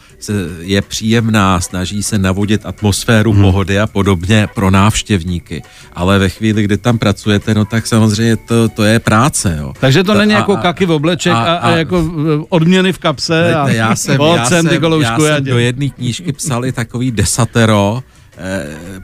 je 0.60 0.82
příjemná, 0.82 1.60
snaží 1.60 2.02
se 2.02 2.18
navodit 2.18 2.66
atmosféru 2.66 3.32
hmm. 3.32 3.42
pohody 3.42 3.80
a 3.80 3.86
podobně 3.86 4.48
pro 4.54 4.70
návštěvníky, 4.70 5.62
ale 5.92 6.18
ve 6.18 6.28
chvíli, 6.28 6.62
kdy 6.62 6.76
tam 6.76 6.98
pracujete, 6.98 7.54
no 7.54 7.64
tak 7.64 7.86
samozřejmě 7.96 8.36
to, 8.36 8.68
to 8.68 8.84
je 8.84 8.98
práce. 9.00 9.56
Jo. 9.60 9.72
Takže 9.80 10.04
to 10.04 10.12
Ta- 10.12 10.18
není 10.18 10.34
a- 10.34 10.36
jako 10.36 10.52
a- 10.56 10.60
kaky 10.60 10.86
v 10.86 10.90
obleček 10.90 11.32
a, 11.32 11.36
a, 11.38 11.54
a- 11.54 11.56
a 11.56 11.70
jako 11.76 12.04
eh, 12.40 12.44
odměny 12.48 12.92
v 12.92 12.98
kapse. 12.98 13.54
A, 13.54 13.64
Hejte, 13.64 13.78
já 13.78 13.96
jsem, 13.96 14.20
já 14.36 14.44
sem, 14.44 14.68
jsem, 14.68 14.82
já 15.02 15.18
jsem 15.18 15.44
do 15.44 15.58
jedné 15.58 15.88
knížky 15.88 16.32
psal 16.32 16.64
i 16.64 16.72
takový 16.72 17.10
desatero 17.10 18.02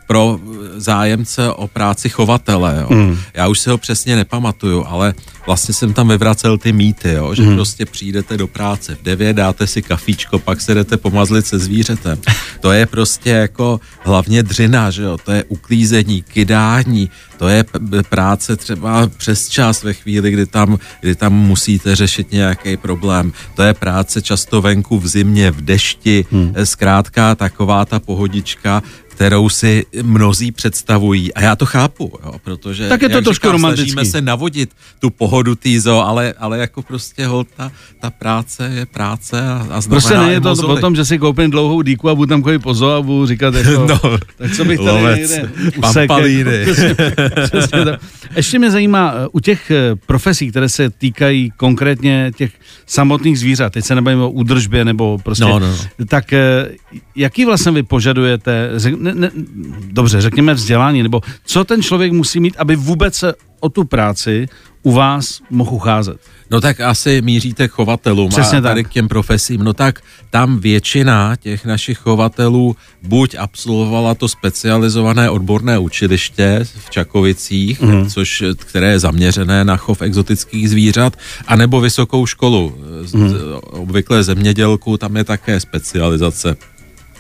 pro 0.07 0.39
zájemce 0.77 1.51
o 1.51 1.69
práci 1.69 2.09
chovatele. 2.09 2.79
Jo. 2.81 2.97
Mm. 2.97 3.19
Já 3.35 3.49
už 3.49 3.59
si 3.59 3.71
ho 3.71 3.79
přesně 3.79 4.17
nepamatuju, 4.17 4.85
ale 4.89 5.15
vlastně 5.47 5.75
jsem 5.75 5.93
tam 5.93 6.09
vyvracel 6.09 6.59
ty 6.59 6.73
mýty, 6.73 7.13
jo, 7.13 7.35
že 7.35 7.43
mm. 7.43 7.55
prostě 7.55 7.87
přijdete 7.87 8.37
do 8.37 8.47
práce 8.47 8.95
v 8.95 9.03
9, 9.03 9.37
dáte 9.37 9.67
si 9.67 9.83
kafíčko, 9.83 10.39
pak 10.39 10.61
se 10.61 10.75
jdete 10.75 10.97
pomazlit 10.97 11.47
se 11.47 11.59
zvířetem. 11.59 12.19
To 12.61 12.73
je 12.73 12.87
prostě 12.87 13.31
jako 13.31 13.81
hlavně 14.01 14.43
dřina, 14.43 14.91
že 14.91 15.03
jo, 15.03 15.19
to 15.25 15.33
je 15.33 15.45
uklízení, 15.45 16.23
kydání, 16.23 17.11
to 17.39 17.49
je 17.49 17.65
práce 18.09 18.57
třeba 18.57 19.11
přes 19.17 19.49
čas 19.49 19.83
ve 19.83 19.93
chvíli, 19.95 20.31
kdy 20.31 20.47
tam, 20.47 20.79
kdy 21.01 21.15
tam 21.15 21.33
musíte 21.33 21.97
řešit 21.97 22.33
nějaký 22.33 22.77
problém. 22.77 23.33
To 23.55 23.63
je 23.63 23.75
práce 23.75 24.23
často 24.23 24.63
venku 24.63 24.99
v 24.99 25.07
zimě, 25.09 25.51
v 25.51 25.61
dešti, 25.61 26.25
hmm. 26.31 26.55
zkrátka 26.65 27.35
taková 27.35 27.85
ta 27.85 27.99
pohodička, 27.99 28.83
kterou 29.13 29.49
si 29.49 29.87
mnozí 30.03 30.53
představují. 30.53 31.35
A 31.35 31.43
já 31.43 31.57
to 31.57 31.67
chápu, 31.67 32.13
jo, 32.25 32.33
protože 32.45 32.89
Tak 32.89 33.03
je 33.03 33.09
to 33.09 33.23
trošku 33.23 33.47
říkám, 33.47 33.53
romantický. 33.53 33.91
snažíme 33.93 34.11
se 34.11 34.21
navodit 34.21 34.71
tu 34.99 35.11
pohodu 35.11 35.55
týzo, 35.55 36.01
ale, 36.07 36.35
ale 36.39 36.59
jako 36.59 36.83
prostě 36.83 37.27
hol, 37.27 37.45
ta, 37.57 37.73
ta 38.01 38.11
práce 38.11 38.71
je 38.75 38.87
práce 38.87 39.43
a, 39.43 39.67
a 39.71 39.83
Prostě 39.89 40.17
není 40.19 40.41
to 40.41 40.53
o 40.53 40.77
tom, 40.77 40.97
že 40.97 41.05
si 41.05 41.19
koupím 41.19 41.51
dlouhou 41.51 41.83
díku 41.83 42.09
a 42.09 42.15
budu 42.15 42.29
tam 42.29 42.43
chodit 42.43 42.59
po 42.59 42.75
zoo 42.75 42.91
a 42.91 43.03
budu 43.03 43.27
říkat 43.27 43.55
jako, 43.55 43.71
No, 43.89 44.01
tak 44.39 44.57
co 44.57 44.65
bych 44.65 44.79
tady 44.79 44.91
lovec, 44.91 45.31
někde 45.31 45.71
pampalíny. 45.81 46.65
Přesně, 46.65 46.95
přesně 47.51 47.85
tak. 47.85 48.01
Ještě 48.37 48.59
mě 48.59 48.71
zajímá, 48.71 49.15
u 49.33 49.41
těch 49.41 49.71
eh, 49.71 49.95
profesí, 50.07 50.51
které 50.51 50.69
se 50.69 50.91
týkají 50.91 51.51
konkrétně 51.57 52.31
těch 52.37 52.53
samotných 52.87 53.39
zvířat, 53.39 53.73
teď 53.73 53.85
se 53.85 53.95
nebavíme 53.95 54.23
o 54.23 54.31
údržbě 54.31 54.85
nebo 54.85 55.19
prostě, 55.19 55.45
No, 55.45 55.59
no, 55.59 55.67
no. 55.99 56.07
tak 56.09 56.33
eh, 56.33 56.69
jaký 57.17 57.45
vlastně 57.45 57.73
vy 57.73 57.83
požadujete, 57.83 58.71
ne, 59.15 59.31
ne, 59.35 59.45
dobře, 59.87 60.21
řekněme 60.21 60.55
vzdělání, 60.55 61.03
nebo 61.03 61.21
co 61.45 61.65
ten 61.65 61.83
člověk 61.83 62.13
musí 62.13 62.41
mít, 62.41 62.57
aby 62.59 62.77
vůbec 62.77 63.15
se 63.15 63.35
o 63.61 63.69
tu 63.69 63.85
práci 63.85 64.49
u 64.83 64.93
vás 64.93 65.41
mohl 65.51 65.75
ucházet? 65.75 66.21
No 66.51 66.61
tak 66.61 66.81
asi 66.81 67.23
míříte 67.23 67.69
k 67.69 67.71
chovatelům 67.71 68.29
Přesně 68.29 68.59
a 68.59 68.61
tady 68.61 68.83
tak. 68.83 68.91
k 68.91 68.95
těm 68.95 69.09
profesím. 69.09 69.65
No 69.65 69.73
tak 69.73 70.01
tam 70.31 70.59
většina 70.59 71.37
těch 71.37 71.65
našich 71.65 71.99
chovatelů 71.99 72.77
buď 73.03 73.35
absolvovala 73.39 74.15
to 74.15 74.29
specializované 74.29 75.31
odborné 75.31 75.79
učiliště 75.79 76.61
v 76.87 76.91
Čakovicích, 76.91 77.81
mm. 77.81 78.11
což, 78.11 78.45
které 78.57 78.91
je 78.91 78.99
zaměřené 78.99 79.65
na 79.65 79.77
chov 79.77 80.03
exotických 80.03 80.71
zvířat, 80.71 81.17
anebo 81.47 81.81
vysokou 81.81 82.27
školu. 82.27 82.77
Mm. 83.15 83.35
Obvykle 83.63 84.23
zemědělku, 84.23 84.97
tam 84.97 85.17
je 85.17 85.25
také 85.25 85.61
specializace 85.61 86.57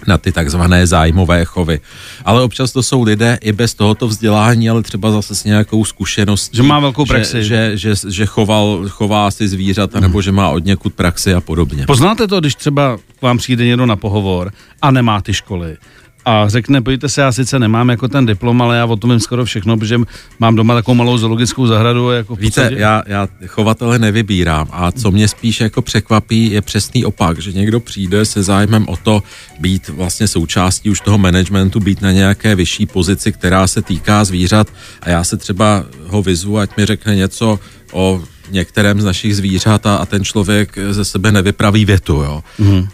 na 0.06 0.18
ty 0.18 0.32
takzvané 0.32 0.86
zájmové 0.86 1.44
chovy. 1.44 1.80
Ale 2.24 2.42
občas 2.42 2.72
to 2.72 2.82
jsou 2.82 3.02
lidé 3.02 3.38
i 3.40 3.52
bez 3.52 3.74
tohoto 3.74 4.08
vzdělání, 4.08 4.70
ale 4.70 4.82
třeba 4.82 5.10
zase 5.10 5.34
s 5.34 5.44
nějakou 5.44 5.84
zkušeností. 5.84 6.56
Že 6.56 6.62
má 6.62 6.80
velkou 6.80 7.04
praxi. 7.04 7.44
Že, 7.44 7.76
že, 7.76 7.94
že, 7.94 8.10
že 8.10 8.26
choval, 8.26 8.84
chová 8.88 9.30
si 9.30 9.48
zvířata, 9.48 10.00
nebo 10.00 10.22
že 10.22 10.32
má 10.32 10.48
od 10.48 10.64
někud 10.64 10.94
praxi 10.94 11.34
a 11.34 11.40
podobně. 11.40 11.86
Poznáte 11.86 12.28
to, 12.28 12.40
když 12.40 12.54
třeba 12.54 12.98
k 13.18 13.22
vám 13.22 13.38
přijde 13.38 13.66
někdo 13.66 13.86
na 13.86 13.96
pohovor 13.96 14.52
a 14.82 14.90
nemá 14.90 15.20
ty 15.20 15.34
školy 15.34 15.76
a 16.24 16.48
řekne, 16.48 16.82
pojďte 16.82 17.08
se, 17.08 17.20
já 17.20 17.32
sice 17.32 17.58
nemám 17.58 17.88
jako 17.88 18.08
ten 18.08 18.26
diplom, 18.26 18.62
ale 18.62 18.76
já 18.76 18.85
o 18.85 18.96
tom 18.96 19.11
vím 19.11 19.20
skoro 19.20 19.44
všechno, 19.44 19.76
protože 19.76 19.98
mám 20.38 20.56
doma 20.56 20.74
takovou 20.74 20.94
malou 20.94 21.18
zoologickou 21.18 21.66
zahradu. 21.66 22.08
a 22.08 22.14
Jako 22.14 22.37
Víte, 22.37 22.44
podstatě- 22.62 22.80
já, 22.82 23.02
já 23.06 23.28
chovatele 23.46 23.98
nevybírám 23.98 24.68
a 24.72 24.92
co 24.92 25.11
mě 25.11 25.28
spíš 25.28 25.61
jako 25.61 25.82
překvapí 25.82 26.50
je 26.50 26.62
přesný 26.62 27.04
opak, 27.04 27.38
že 27.38 27.52
někdo 27.52 27.80
přijde 27.80 28.24
se 28.24 28.42
zájmem 28.42 28.85
o 28.88 28.96
to 28.96 29.22
být 29.61 29.88
vlastně 29.88 30.28
součástí 30.28 30.90
už 30.90 31.00
toho 31.00 31.18
managementu, 31.18 31.80
být 31.80 32.02
na 32.02 32.12
nějaké 32.12 32.54
vyšší 32.54 32.87
pozici, 32.87 33.32
která 33.32 33.66
se 33.66 33.82
týká 33.82 34.24
zvířat 34.24 34.66
a 35.02 35.11
já 35.11 35.24
se 35.24 35.37
třeba 35.37 35.85
ho 36.06 36.22
vyzvu, 36.22 36.58
ať 36.58 36.76
mi 36.76 36.87
řekne 36.87 37.14
něco 37.16 37.58
o 37.92 38.22
některém 38.52 39.00
z 39.00 39.04
našich 39.04 39.36
zvířat 39.36 39.86
a, 39.86 39.96
a 39.96 40.06
ten 40.06 40.24
člověk 40.24 40.78
ze 40.90 41.04
sebe 41.04 41.32
nevypraví 41.32 41.84
větu, 41.84 42.12
jo. 42.12 42.42
Mm. 42.58 42.88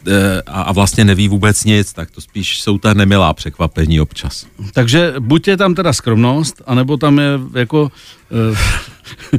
A, 0.46 0.62
a 0.62 0.72
vlastně 0.72 1.04
neví 1.04 1.28
vůbec 1.28 1.64
nic, 1.64 1.92
tak 1.92 2.10
to 2.10 2.20
spíš 2.20 2.60
jsou 2.60 2.78
ta 2.78 2.94
nemilá 2.94 3.34
překvapení 3.34 4.00
občas. 4.00 4.46
Takže 4.72 5.14
buď 5.18 5.48
je 5.48 5.56
tam 5.56 5.74
teda 5.74 5.92
skromnost, 5.92 6.62
anebo 6.66 6.96
tam 6.96 7.18
je 7.18 7.40
jako 7.54 7.82
uh, 7.82 8.58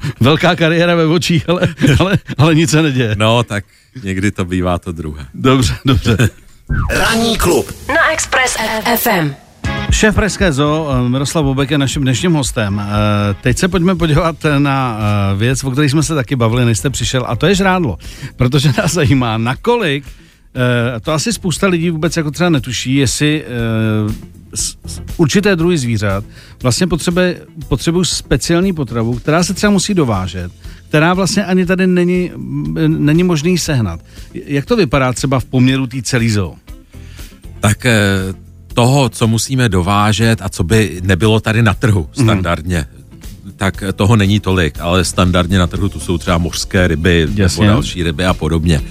velká 0.19 0.55
kariéra 0.55 0.95
ve 0.95 1.05
očích, 1.05 1.49
ale, 1.49 1.61
ale, 1.99 2.17
ale 2.37 2.55
nic 2.55 2.69
se 2.69 2.81
neděje. 2.81 3.15
No, 3.17 3.43
tak 3.43 3.65
někdy 4.03 4.31
to 4.31 4.45
bývá 4.45 4.79
to 4.79 4.91
druhé. 4.91 5.25
Dobře, 5.33 5.73
dobře. 5.85 6.17
Ranní 6.89 7.37
klub. 7.37 7.71
Na 7.87 8.11
Express 8.11 8.57
FM. 8.97 9.48
Šéf 9.91 10.15
Pražské 10.15 10.51
zoo 10.51 10.89
eh, 10.89 11.09
Miroslav 11.09 11.45
Bobek 11.45 11.71
je 11.71 11.77
naším 11.77 12.01
dnešním 12.01 12.33
hostem. 12.33 12.81
Eh, 12.81 13.33
Teď 13.41 13.57
se 13.57 13.67
pojďme 13.67 13.95
podívat 13.95 14.35
na 14.57 14.99
eh, 14.99 15.37
věc, 15.37 15.63
o 15.63 15.71
které 15.71 15.89
jsme 15.89 16.03
se 16.03 16.15
taky 16.15 16.35
bavili, 16.35 16.65
než 16.65 16.77
jste 16.77 16.89
přišel, 16.89 17.25
a 17.27 17.35
to 17.35 17.47
je 17.47 17.55
žrádlo. 17.55 17.97
Protože 18.35 18.71
nás 18.77 18.93
zajímá, 18.93 19.37
nakolik, 19.37 20.03
to 21.01 21.11
asi 21.11 21.33
spousta 21.33 21.67
lidí 21.67 21.89
vůbec 21.89 22.17
jako 22.17 22.31
třeba 22.31 22.49
netuší, 22.49 22.95
jestli 22.95 23.45
určité 25.17 25.55
druhy 25.55 25.77
zvířat 25.77 26.23
vlastně 26.63 26.87
potřebuje, 26.87 27.41
potřebují 27.67 28.05
speciální 28.05 28.73
potravu, 28.73 29.13
která 29.13 29.43
se 29.43 29.53
třeba 29.53 29.71
musí 29.71 29.93
dovážet, 29.93 30.51
která 30.89 31.13
vlastně 31.13 31.45
ani 31.45 31.65
tady 31.65 31.87
není, 31.87 32.31
není 32.87 33.23
možný 33.23 33.57
sehnat. 33.57 33.99
Jak 34.33 34.65
to 34.65 34.75
vypadá 34.75 35.13
třeba 35.13 35.39
v 35.39 35.45
poměru 35.45 35.87
té 35.87 36.01
celý 36.01 36.29
zoo? 36.29 36.55
tak 37.59 37.85
toho, 38.79 39.09
co 39.09 39.27
musíme 39.27 39.69
dovážet 39.69 40.41
a 40.41 40.49
co 40.49 40.63
by 40.63 41.01
nebylo 41.03 41.39
tady 41.39 41.61
na 41.63 41.73
trhu 41.73 42.09
standardně, 42.13 42.85
tak 43.55 43.83
eh, 43.83 43.93
toho 43.93 44.15
není 44.15 44.39
tolik, 44.39 44.79
ale 44.79 45.05
standardně 45.05 45.59
na 45.59 45.67
trhu 45.67 45.89
tu 45.89 45.99
jsou 45.99 46.17
třeba 46.17 46.37
mořské 46.37 46.87
ryby 46.87 47.27
Jasně. 47.35 47.61
nebo 47.61 47.73
další 47.73 48.03
ryby 48.03 48.25
a 48.25 48.33
podobně. 48.33 48.81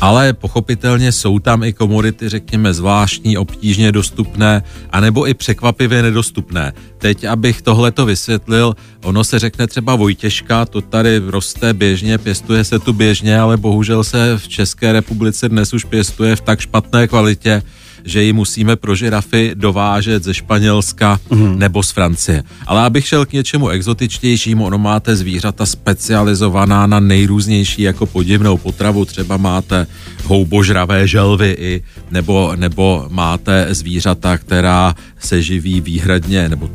Ale 0.00 0.32
pochopitelně 0.32 1.12
jsou 1.12 1.38
tam 1.38 1.62
i 1.62 1.72
komodity, 1.72 2.28
řekněme, 2.28 2.74
zvláštní, 2.74 3.38
obtížně 3.38 3.92
dostupné, 3.92 4.62
anebo 4.90 5.28
i 5.28 5.34
překvapivě 5.34 6.02
nedostupné. 6.02 6.72
Teď, 6.98 7.24
abych 7.24 7.62
tohle 7.62 7.90
to 7.90 8.06
vysvětlil, 8.06 8.74
ono 9.04 9.24
se 9.24 9.38
řekne 9.38 9.66
třeba 9.66 9.94
Vojtěžka, 9.94 10.64
to 10.66 10.80
tady 10.80 11.18
roste 11.26 11.74
běžně, 11.74 12.18
pěstuje 12.18 12.64
se 12.64 12.78
tu 12.78 12.92
běžně, 12.92 13.38
ale 13.38 13.56
bohužel 13.56 14.04
se 14.04 14.38
v 14.38 14.48
České 14.48 14.92
republice 14.92 15.48
dnes 15.48 15.74
už 15.74 15.84
pěstuje 15.84 16.36
v 16.36 16.40
tak 16.40 16.60
špatné 16.60 17.08
kvalitě, 17.08 17.62
že 18.04 18.22
ji 18.22 18.32
musíme 18.32 18.76
pro 18.76 18.94
žirafy 18.94 19.50
dovážet 19.54 20.24
ze 20.24 20.34
Španělska 20.34 21.20
mm. 21.30 21.58
nebo 21.58 21.82
z 21.82 21.90
Francie. 21.90 22.42
Ale 22.66 22.82
abych 22.82 23.06
šel 23.06 23.26
k 23.26 23.32
něčemu 23.32 23.68
exotičtějšímu, 23.68 24.64
ono 24.64 24.78
máte 24.78 25.16
zvířata 25.16 25.66
specializovaná 25.66 26.86
na 26.86 27.00
nejrůznější 27.00 27.82
jako 27.82 28.06
podivnou 28.06 28.56
potravu, 28.56 29.04
třeba 29.04 29.36
máte 29.36 29.86
houbožravé 30.24 31.08
želvy 31.08 31.56
i, 31.58 31.82
nebo, 32.10 32.52
nebo 32.56 33.06
máte 33.10 33.66
zvířata, 33.70 34.38
která 34.38 34.94
se 35.18 35.42
živí 35.42 35.80
výhradně, 35.80 36.48
nebo 36.48 36.70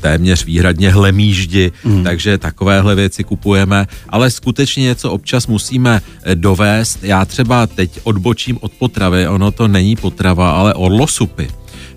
téměř 0.00 0.44
výhradně 0.44 0.90
hlemíždi, 0.90 1.72
mm. 1.84 2.04
takže 2.04 2.38
takovéhle 2.38 2.94
věci 2.94 3.24
kupujeme, 3.24 3.86
ale 4.08 4.30
skutečně 4.30 4.82
něco 4.82 5.12
občas 5.12 5.46
musíme 5.46 6.02
eh, 6.22 6.34
dovést. 6.34 7.04
Já 7.04 7.24
třeba 7.24 7.66
teď 7.66 8.00
odbočím 8.02 8.58
od 8.60 8.72
potravy, 8.72 9.28
ono 9.28 9.50
to 9.50 9.68
není 9.68 9.96
potrava, 9.96 10.50
ale 10.50 10.74
orlosupy. 10.74 11.48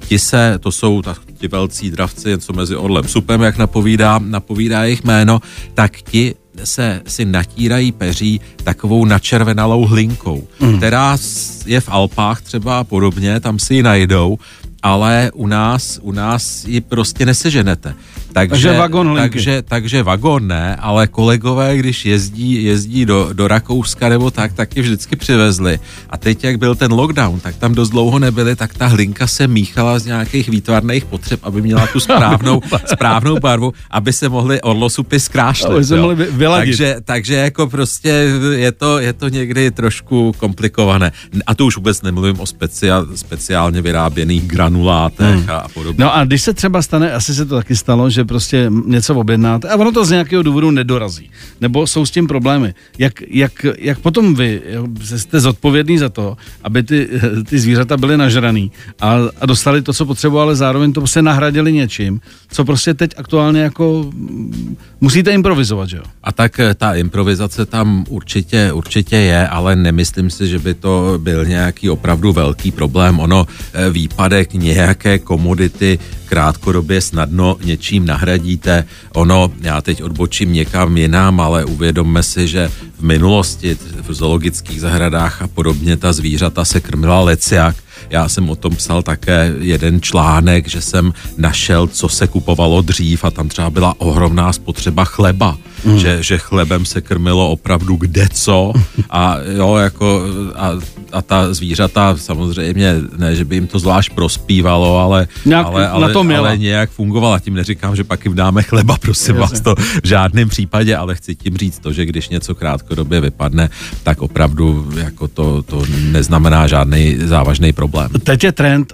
Ti 0.07 0.19
se, 0.19 0.59
to 0.59 0.71
jsou 0.71 1.01
tak, 1.01 1.17
ti 1.37 1.47
velcí 1.47 1.91
dravci, 1.91 2.29
něco 2.29 2.53
mezi 2.53 2.75
orlem 2.75 3.07
supem, 3.07 3.41
jak 3.41 3.57
napovídá, 3.57 4.19
napovídá 4.19 4.83
jejich 4.83 5.03
jméno, 5.03 5.41
tak 5.73 6.01
ti 6.01 6.35
se 6.63 7.01
si 7.07 7.25
natírají 7.25 7.91
peří 7.91 8.41
takovou 8.63 9.05
načervenalou 9.05 9.85
hlinkou, 9.85 10.47
mm. 10.59 10.77
která 10.77 11.17
je 11.65 11.81
v 11.81 11.89
Alpách 11.89 12.41
třeba 12.41 12.79
a 12.79 12.83
podobně, 12.83 13.39
tam 13.39 13.59
si 13.59 13.75
ji 13.75 13.83
najdou, 13.83 14.37
ale 14.83 15.31
u 15.33 15.47
nás, 15.47 15.99
u 16.01 16.11
nás 16.11 16.65
ji 16.65 16.81
prostě 16.81 17.25
neseženete. 17.25 17.95
Takže, 18.33 18.49
Takže 18.49 18.79
vagon 18.79 19.07
hlinky. 19.07 19.29
takže, 19.29 19.61
takže 19.61 20.03
vagon 20.03 20.47
ne, 20.47 20.75
ale 20.75 21.07
kolegové, 21.07 21.77
když 21.77 22.05
jezdí, 22.05 22.63
jezdí 22.63 23.05
do, 23.05 23.29
do 23.33 23.47
Rakouska 23.47 24.09
nebo 24.09 24.31
tak, 24.31 24.53
tak 24.53 24.75
ji 24.75 24.81
vždycky 24.81 25.15
přivezli. 25.15 25.79
A 26.09 26.17
teď, 26.17 26.43
jak 26.43 26.57
byl 26.57 26.75
ten 26.75 26.93
lockdown, 26.93 27.39
tak 27.39 27.55
tam 27.55 27.75
dost 27.75 27.89
dlouho 27.89 28.19
nebyli, 28.19 28.55
tak 28.55 28.73
ta 28.73 28.87
hlinka 28.87 29.27
se 29.27 29.47
míchala 29.47 29.99
z 29.99 30.05
nějakých 30.05 30.49
výtvarných 30.49 31.05
potřeb, 31.05 31.39
aby 31.43 31.61
měla 31.61 31.87
tu 31.87 31.99
správnou, 31.99 32.61
správnou 32.85 33.39
barvu, 33.39 33.73
aby 33.91 34.13
se 34.13 34.29
mohly 34.29 34.61
orlosupy 34.61 35.19
zkrášlit. 35.19 35.71
Aby 35.71 35.83
se 35.85 36.01
vy- 36.15 36.31
vyladit. 36.31 36.65
Takže, 36.65 36.95
takže 37.05 37.35
jako 37.35 37.67
prostě 37.67 38.09
je 38.55 38.71
to, 38.71 38.99
je 38.99 39.13
to 39.13 39.29
někdy 39.29 39.71
trošku 39.71 40.33
komplikované. 40.37 41.11
A 41.47 41.55
to 41.55 41.65
už 41.65 41.75
vůbec 41.75 42.01
nemluvím 42.01 42.39
o 42.39 42.45
specia, 42.45 43.05
speciálně 43.15 43.81
vyráběných 43.81 44.47
granulátech 44.47 45.35
hmm. 45.35 45.49
a 45.49 45.67
podobně. 45.73 46.03
No 46.03 46.15
a 46.15 46.23
když 46.23 46.41
se 46.41 46.53
třeba 46.53 46.81
stane, 46.81 47.13
asi 47.13 47.35
se 47.35 47.45
to 47.45 47.55
taky 47.55 47.75
stalo, 47.75 48.09
že 48.09 48.22
že 48.23 48.27
prostě 48.27 48.71
něco 48.85 49.15
objednáte 49.15 49.69
a 49.69 49.75
ono 49.75 49.91
to 49.91 50.05
z 50.05 50.11
nějakého 50.11 50.43
důvodu 50.43 50.71
nedorazí. 50.71 51.29
Nebo 51.61 51.87
jsou 51.87 52.05
s 52.05 52.11
tím 52.11 52.27
problémy. 52.27 52.73
Jak, 52.97 53.13
jak, 53.27 53.65
jak 53.77 53.99
potom 53.99 54.35
vy 54.35 54.61
jste 55.03 55.39
zodpovědný 55.39 55.97
za 55.97 56.09
to, 56.09 56.37
aby 56.63 56.83
ty, 56.83 57.09
ty 57.49 57.59
zvířata 57.59 57.97
byly 57.97 58.17
nažraný 58.17 58.71
a, 59.01 59.17
a 59.41 59.45
dostali 59.45 59.81
to, 59.81 59.93
co 59.93 60.05
potřebovali, 60.05 60.43
ale 60.43 60.55
zároveň 60.55 60.93
to 60.93 61.01
prostě 61.01 61.21
nahradili 61.21 61.73
něčím, 61.73 62.21
co 62.51 62.65
prostě 62.65 62.93
teď 62.93 63.11
aktuálně 63.17 63.61
jako 63.61 64.11
mm, 64.13 64.77
musíte 65.01 65.31
improvizovat, 65.31 65.89
že 65.89 65.97
jo? 65.97 66.03
A 66.23 66.31
tak 66.31 66.59
eh, 66.59 66.73
ta 66.73 66.95
improvizace 66.95 67.65
tam 67.65 68.05
určitě, 68.09 68.71
určitě 68.71 69.15
je, 69.15 69.47
ale 69.47 69.75
nemyslím 69.75 70.29
si, 70.29 70.47
že 70.47 70.59
by 70.59 70.73
to 70.73 71.15
byl 71.17 71.45
nějaký 71.45 71.89
opravdu 71.89 72.33
velký 72.33 72.71
problém. 72.71 73.19
Ono 73.19 73.47
eh, 73.47 73.89
výpadek 73.89 74.53
nějaké 74.53 75.19
komodity 75.19 75.99
krátkodobě 76.33 77.01
snadno 77.01 77.57
něčím 77.63 78.05
nahradíte. 78.13 78.85
Ono, 79.13 79.51
já 79.61 79.81
teď 79.81 80.03
odbočím 80.03 80.53
někam 80.53 80.97
jinam, 80.97 81.39
ale 81.39 81.65
uvědomme 81.65 82.23
si, 82.23 82.47
že 82.47 82.71
v 82.99 83.01
minulosti 83.01 83.77
v 84.07 84.13
zoologických 84.13 84.81
zahradách 84.81 85.41
a 85.41 85.47
podobně 85.47 85.97
ta 85.97 86.13
zvířata 86.13 86.65
se 86.65 86.79
krmila 86.79 87.21
leciak. 87.21 87.75
Já 88.09 88.29
jsem 88.29 88.49
o 88.49 88.55
tom 88.55 88.75
psal 88.75 89.01
také 89.01 89.53
jeden 89.59 90.01
článek, 90.01 90.67
že 90.67 90.81
jsem 90.81 91.13
našel, 91.37 91.87
co 91.87 92.09
se 92.09 92.27
kupovalo 92.27 92.81
dřív 92.81 93.23
a 93.23 93.31
tam 93.31 93.49
třeba 93.49 93.69
byla 93.69 93.95
ohromná 93.97 94.53
spotřeba 94.53 95.05
chleba. 95.05 95.57
Mm. 95.85 95.97
Že, 95.97 96.23
že 96.23 96.37
chlebem 96.37 96.85
se 96.85 97.01
krmilo 97.01 97.49
opravdu 97.49 97.95
kde 97.95 98.27
co 98.33 98.73
a 99.09 99.37
jo, 99.57 99.75
jako 99.75 100.21
a, 100.55 100.69
a 101.11 101.21
ta 101.21 101.53
zvířata 101.53 102.17
samozřejmě, 102.17 102.95
ne, 103.17 103.35
že 103.35 103.45
by 103.45 103.55
jim 103.55 103.67
to 103.67 103.79
zvlášť 103.79 104.13
prospívalo, 104.13 104.97
ale, 104.97 105.27
Nějak 105.45 105.65
ale, 105.65 105.81
na 105.83 105.89
ale, 105.89 106.13
to 106.13 106.23
měla. 106.23 106.47
ale 106.49 106.57
nějak 106.57 106.89
fungovala. 106.89 107.39
Tím 107.39 107.53
neříkám, 107.53 107.95
že 107.95 108.03
pak 108.03 108.25
jim 108.25 108.35
dáme 108.35 108.63
chleba, 108.63 108.97
prosím 108.97 109.35
vás, 109.35 109.61
to 109.61 109.75
v 109.75 110.07
žádném 110.07 110.49
případě, 110.49 110.95
ale 110.95 111.15
chci 111.15 111.35
tím 111.35 111.57
říct 111.57 111.79
to, 111.79 111.93
že 111.93 112.05
když 112.05 112.29
něco 112.29 112.55
krátkodobě 112.55 113.21
vypadne, 113.21 113.69
tak 114.03 114.21
opravdu 114.21 114.91
jako 114.97 115.27
to, 115.27 115.63
to 115.63 115.83
neznamená 116.11 116.67
žádný 116.67 117.17
závažný 117.25 117.73
problém. 117.73 118.09
Teď 118.23 118.43
je 118.43 118.51
trend 118.51 118.93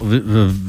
uh, 0.00 0.16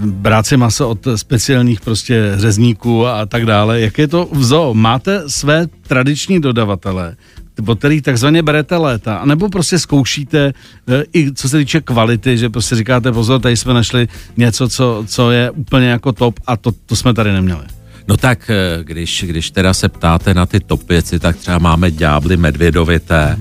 brát 0.05 0.47
si 0.47 0.57
maso 0.57 0.89
od 0.89 1.07
speciálních 1.15 1.81
prostě 1.81 2.33
řezníků 2.35 3.07
a 3.07 3.25
tak 3.25 3.45
dále. 3.45 3.81
Jak 3.81 3.97
je 3.97 4.07
to 4.07 4.27
v 4.31 4.43
zoo? 4.43 4.73
Máte 4.73 5.23
své 5.27 5.56
tradiční 5.87 6.41
dodavatele, 6.41 7.15
od 7.65 7.79
kterých 7.79 8.01
takzvaně 8.01 8.43
berete 8.43 8.77
léta, 8.77 9.17
anebo 9.17 9.49
prostě 9.49 9.79
zkoušíte 9.79 10.53
uh, 10.87 10.95
i 11.13 11.33
co 11.33 11.49
se 11.49 11.57
týče 11.57 11.81
kvality, 11.81 12.37
že 12.37 12.49
prostě 12.49 12.75
říkáte 12.75 13.11
pozor, 13.11 13.41
tady 13.41 13.57
jsme 13.57 13.73
našli 13.73 14.07
něco, 14.37 14.69
co, 14.69 15.03
co 15.07 15.31
je 15.31 15.51
úplně 15.51 15.87
jako 15.87 16.11
top 16.11 16.39
a 16.47 16.57
to, 16.57 16.71
to 16.85 16.95
jsme 16.95 17.13
tady 17.13 17.31
neměli. 17.31 17.63
No 18.07 18.17
tak, 18.17 18.49
eh, 18.49 18.83
když, 18.83 19.23
když 19.27 19.51
teda 19.51 19.73
se 19.73 19.89
ptáte 19.89 20.33
na 20.33 20.45
ty 20.45 20.59
top 20.59 20.89
věci, 20.89 21.19
tak 21.19 21.37
třeba 21.37 21.59
máme 21.59 21.91
ďábly 21.91 22.37
medvědovité, 22.37 23.37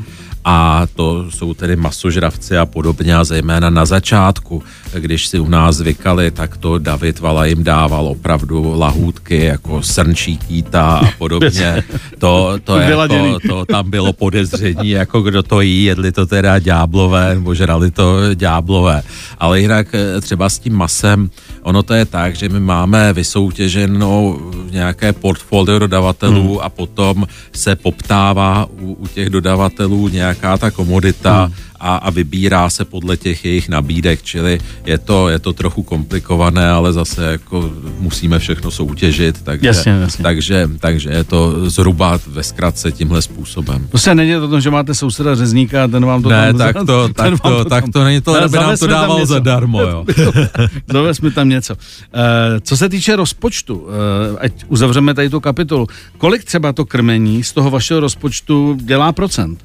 a 0.49 0.87
to 0.95 1.31
jsou 1.31 1.55
tedy 1.55 1.77
masožravci 1.77 2.59
a 2.59 2.67
podobně 2.67 3.17
a 3.17 3.25
zejména 3.25 3.71
na 3.71 3.87
začátku, 3.87 4.63
když 4.95 5.27
si 5.27 5.39
u 5.39 5.49
nás 5.49 5.77
zvykali, 5.77 6.31
tak 6.31 6.57
to 6.57 6.79
David 6.79 7.21
Vala 7.21 7.47
jim 7.47 7.65
dával 7.65 8.07
opravdu 8.09 8.75
lahůdky 8.79 9.45
jako 9.45 9.83
srnčí 9.83 10.37
kýta 10.37 10.83
a 10.97 11.11
podobně. 11.19 11.85
To, 12.19 12.59
to, 12.65 12.79
Vyladěný. 12.79 13.33
jako, 13.33 13.49
to 13.49 13.65
tam 13.65 13.91
bylo 13.91 14.13
podezření, 14.13 14.91
jako 14.91 15.21
kdo 15.21 15.43
to 15.43 15.61
jí, 15.61 15.85
jedli 15.85 16.13
to 16.13 16.27
teda 16.27 16.59
ďáblové 16.59 17.35
nebo 17.35 17.55
žrali 17.55 17.91
to 17.91 18.35
ďáblové. 18.35 19.03
Ale 19.39 19.61
jinak 19.61 19.87
eh, 19.95 20.21
třeba 20.21 20.49
s 20.49 20.59
tím 20.59 20.75
masem, 20.75 21.31
ono 21.67 21.83
to 21.83 21.95
je 21.95 22.05
tak, 22.05 22.37
že 22.37 22.49
my 22.49 22.61
máme 22.61 23.13
vysoutěženou 23.13 24.41
nějaké 24.71 25.13
portfolio 25.13 25.79
dodavatelů 25.79 26.53
hmm. 26.55 26.63
a 26.63 26.69
potom 26.69 27.27
se 27.53 27.77
poptává 27.77 28.67
u, 28.71 28.93
u 28.93 29.07
těch 29.07 29.31
dodavatelů 29.31 30.09
nějaká 30.09 30.59
ta 30.59 30.71
komodita 30.71 31.45
hmm. 31.45 31.55
a, 31.81 31.97
a 31.97 32.11
vybírá 32.11 32.71
se 32.71 32.85
podle 32.85 33.17
těch 33.17 33.45
jejich 33.45 33.69
nabídek, 33.69 34.23
čili 34.23 34.61
je 34.85 34.99
to, 34.99 35.29
je 35.29 35.39
to 35.39 35.53
trochu 35.53 35.83
komplikované, 35.83 36.71
ale 36.71 36.93
zase 36.93 37.25
jako 37.25 37.71
musíme 37.99 38.39
všechno 38.39 38.71
soutěžit, 38.71 39.43
takže, 39.43 39.67
Jasně, 39.67 39.93
jasně. 39.93 40.23
takže, 40.23 40.71
takže 40.79 41.11
je 41.11 41.25
to 41.25 41.71
zhruba 41.71 42.19
ve 42.27 42.43
zkratce 42.43 42.93
tímhle 42.93 43.23
způsobem. 43.23 43.89
To 43.91 43.99
se 43.99 44.15
neděje 44.15 44.41
o 44.41 44.49
tom, 44.49 44.61
že 44.61 44.71
máte 44.71 44.95
souseda 44.95 45.35
řezníka 45.35 45.85
a 45.85 45.89
ten 45.89 46.07
vám 46.07 46.23
to 46.23 46.29
Ne, 46.29 46.55
tam... 46.55 46.59
tak 46.59 46.87
to, 46.87 47.09
tak 47.09 47.41
to, 47.41 47.65
tak 47.65 47.85
to 47.93 48.05
není 48.05 48.21
to, 48.21 48.43
aby 48.43 48.57
nám 48.57 48.77
to 48.77 48.87
dával 48.87 49.27
zadarmo, 49.27 49.83
jo. 49.83 50.05
Zavez 50.93 51.21
mi 51.21 51.31
tam 51.31 51.49
něco. 51.49 51.56
Uh, 51.75 52.21
co 52.61 52.77
se 52.77 52.89
týče 52.89 53.17
rozpočtu, 53.17 53.77
uh, 53.79 53.91
ať 54.39 54.53
uzavřeme 54.69 55.15
tady 55.15 55.31
tu 55.31 55.41
kapitolu, 55.41 55.87
kolik 56.19 56.45
třeba 56.45 56.73
to 56.73 56.85
krmení 56.85 57.45
z 57.45 57.53
toho 57.53 57.71
vašeho 57.71 58.01
rozpočtu 58.01 58.79
dělá 58.81 59.13
procent? 59.13 59.65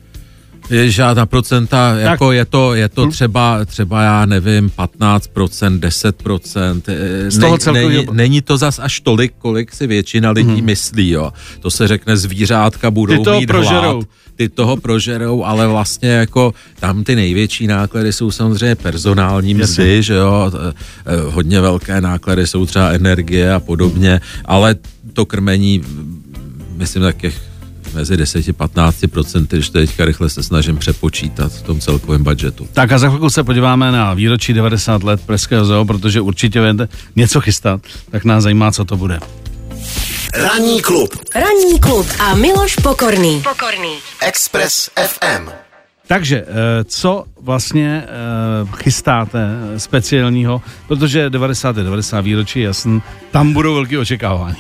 Žádná 0.70 1.26
procenta, 1.26 1.94
jako 2.00 2.32
je 2.32 2.46
to, 2.46 2.74
je 2.76 2.90
to 2.90 3.08
třeba, 3.08 3.66
třeba 3.66 4.04
já 4.04 4.26
nevím, 4.26 4.70
15%, 4.70 5.80
10%. 5.80 6.82
eh, 6.88 7.32
Z 7.32 7.38
toho 7.40 7.58
celkového- 7.58 7.90
není, 7.90 8.08
není 8.12 8.42
to 8.42 8.58
zas 8.58 8.80
až 8.80 9.00
tolik, 9.00 9.34
kolik 9.38 9.74
si 9.74 9.88
většina 9.88 10.32
lidí 10.32 10.56
hmm. 10.56 10.66
myslí, 10.66 11.10
jo. 11.10 11.34
To 11.60 11.72
se 11.72 11.88
řekne, 11.88 12.18
zvířátka 12.18 12.92
budou 12.92 13.24
Ty 13.24 13.32
mít 13.32 13.48
prožerou. 13.48 13.94
hlad, 13.94 14.06
ty 14.36 14.50
toho 14.50 14.78
prožerou, 14.78 15.44
ale 15.44 15.68
vlastně 15.68 16.10
jako 16.10 16.54
tam 16.80 17.04
ty 17.04 17.16
největší 17.16 17.68
náklady 17.68 18.14
jsou 18.14 18.32
samozřejmě 18.32 18.76
personální 18.76 19.54
mzdy, 19.54 20.04
že 20.04 20.14
jo, 20.14 20.52
eh, 20.54 20.74
eh, 21.06 21.32
hodně 21.32 21.62
velké 21.62 22.02
náklady 22.02 22.48
jsou 22.48 22.66
třeba 22.66 22.90
energie 22.90 23.54
a 23.54 23.60
podobně, 23.60 24.22
ale 24.46 24.76
to 25.14 25.26
krmení, 25.26 25.82
myslím, 26.78 27.04
tak 27.04 27.18
těch 27.18 27.51
mezi 27.94 28.16
10-15%, 28.16 29.48
když 29.50 29.70
to 29.70 29.80
teďka 29.80 30.06
rychle 30.06 30.30
se 30.30 30.44
snažím 30.44 30.78
přepočítat 30.78 31.52
v 31.54 31.62
tom 31.62 31.80
celkovém 31.80 32.24
budžetu. 32.24 32.68
Tak 32.74 32.92
a 32.92 32.98
za 32.98 33.08
chvilku 33.08 33.30
se 33.30 33.44
podíváme 33.44 33.92
na 33.92 34.14
výročí 34.14 34.54
90 34.54 35.04
let 35.04 35.22
Pražského 35.26 35.66
zoo, 35.66 35.86
protože 35.86 36.22
určitě 36.22 36.60
budete 36.60 36.88
něco 37.16 37.42
chystat, 37.42 37.82
tak 38.12 38.26
nás 38.26 38.44
zajímá, 38.44 38.72
co 38.72 38.86
to 38.86 38.98
bude. 38.98 39.20
Ranní 40.34 40.82
klub 40.82 41.16
Ranní 41.36 41.80
klub 41.80 42.08
a 42.20 42.36
Miloš 42.36 42.76
Pokorný. 42.76 43.42
Pokorný. 43.42 43.94
Express 44.22 44.90
FM. 45.08 45.50
Takže, 46.08 46.46
eh, 46.48 46.84
co 46.84 47.26
vlastně 47.44 48.04
eh, 48.06 48.68
chystáte 48.76 49.50
speciálního, 49.78 50.62
protože 50.88 51.30
90. 51.30 51.78
je 51.78 51.84
90 51.84 52.22
výročí, 52.22 52.62
jasný, 52.62 53.02
tam 53.32 53.54
budou 53.54 53.74
velké 53.74 54.00
očekávání. 54.00 54.56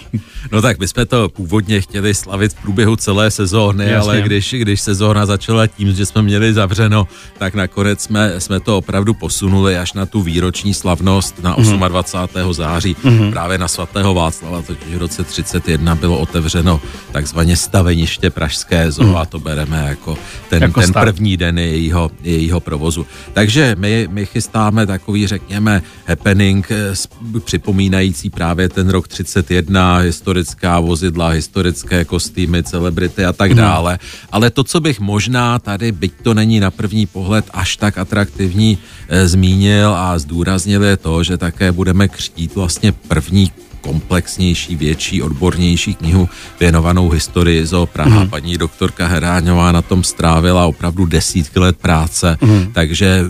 No 0.51 0.61
tak 0.61 0.79
my 0.79 0.87
jsme 0.87 1.05
to 1.05 1.29
původně 1.29 1.81
chtěli 1.81 2.13
slavit 2.13 2.53
v 2.53 2.61
průběhu 2.61 2.95
celé 2.95 3.31
sezóny, 3.31 3.83
Jasně. 3.83 3.97
ale 3.97 4.21
když, 4.21 4.53
když 4.57 4.81
sezóna 4.81 5.25
začala 5.25 5.67
tím, 5.67 5.93
že 5.93 6.05
jsme 6.05 6.21
měli 6.21 6.53
zavřeno, 6.53 7.07
tak 7.37 7.53
nakonec 7.53 8.01
jsme, 8.01 8.39
jsme 8.39 8.59
to 8.59 8.77
opravdu 8.77 9.13
posunuli 9.13 9.77
až 9.77 9.93
na 9.93 10.05
tu 10.05 10.21
výroční 10.21 10.73
slavnost 10.73 11.43
na 11.43 11.55
28. 11.87 12.53
září, 12.53 12.95
právě 13.29 13.57
na 13.57 13.67
svatého 13.67 14.13
Václava, 14.13 14.61
totiž 14.61 14.95
v 14.95 14.97
roce 14.97 15.23
31 15.23 15.95
bylo 15.95 16.19
otevřeno 16.19 16.81
takzvaně 17.11 17.57
staveniště 17.57 18.29
Pražské 18.29 18.91
zoo 18.91 19.17
a 19.17 19.25
to 19.25 19.39
bereme 19.39 19.85
jako 19.89 20.17
ten, 20.49 20.61
Jako 20.63 20.81
ten 20.81 20.93
první 20.93 21.37
den 21.37 21.59
jejího, 21.59 22.11
jejího 22.23 22.59
provozu. 22.71 23.03
Takže 23.33 23.75
my, 23.75 24.07
my 24.11 24.25
chystáme 24.25 24.87
takový, 24.87 25.27
řekněme, 25.27 25.83
happening 26.07 26.63
eh, 26.71 26.95
připomínající 27.43 28.29
právě 28.31 28.69
ten 28.69 28.87
rok 28.89 29.07
31, 29.07 29.97
historická 29.97 30.79
vozidla, 30.79 31.35
historické 31.35 32.05
kostýmy, 32.07 32.63
celebrity 32.63 33.25
a 33.27 33.33
tak 33.35 33.53
dále. 33.53 33.99
Ale 34.31 34.49
to, 34.55 34.63
co 34.63 34.79
bych 34.79 35.03
možná 35.03 35.59
tady, 35.59 35.91
byť 35.91 36.13
to 36.23 36.33
není 36.33 36.63
na 36.63 36.71
první 36.71 37.05
pohled 37.11 37.45
až 37.51 37.75
tak 37.75 37.97
atraktivní, 37.97 38.77
eh, 38.79 39.27
zmínil 39.27 39.91
a 39.91 40.15
zdůraznil 40.15 40.83
je 40.83 40.97
to, 40.97 41.23
že 41.23 41.35
také 41.35 41.75
budeme 41.75 42.07
křtít 42.07 42.55
vlastně 42.55 42.91
první 42.91 43.51
komplexnější, 43.81 44.75
větší, 44.75 45.21
odbornější 45.21 45.93
knihu 45.93 46.29
věnovanou 46.59 47.09
historii 47.09 47.65
zo 47.65 47.85
Praha. 47.85 48.23
Mm. 48.23 48.29
Paní 48.29 48.57
doktorka 48.57 49.07
Heráňová 49.07 49.71
na 49.71 49.81
tom 49.81 50.03
strávila 50.03 50.65
opravdu 50.65 51.05
desítky 51.05 51.59
let 51.59 51.77
práce, 51.77 52.37
mm. 52.41 52.71
takže 52.73 53.23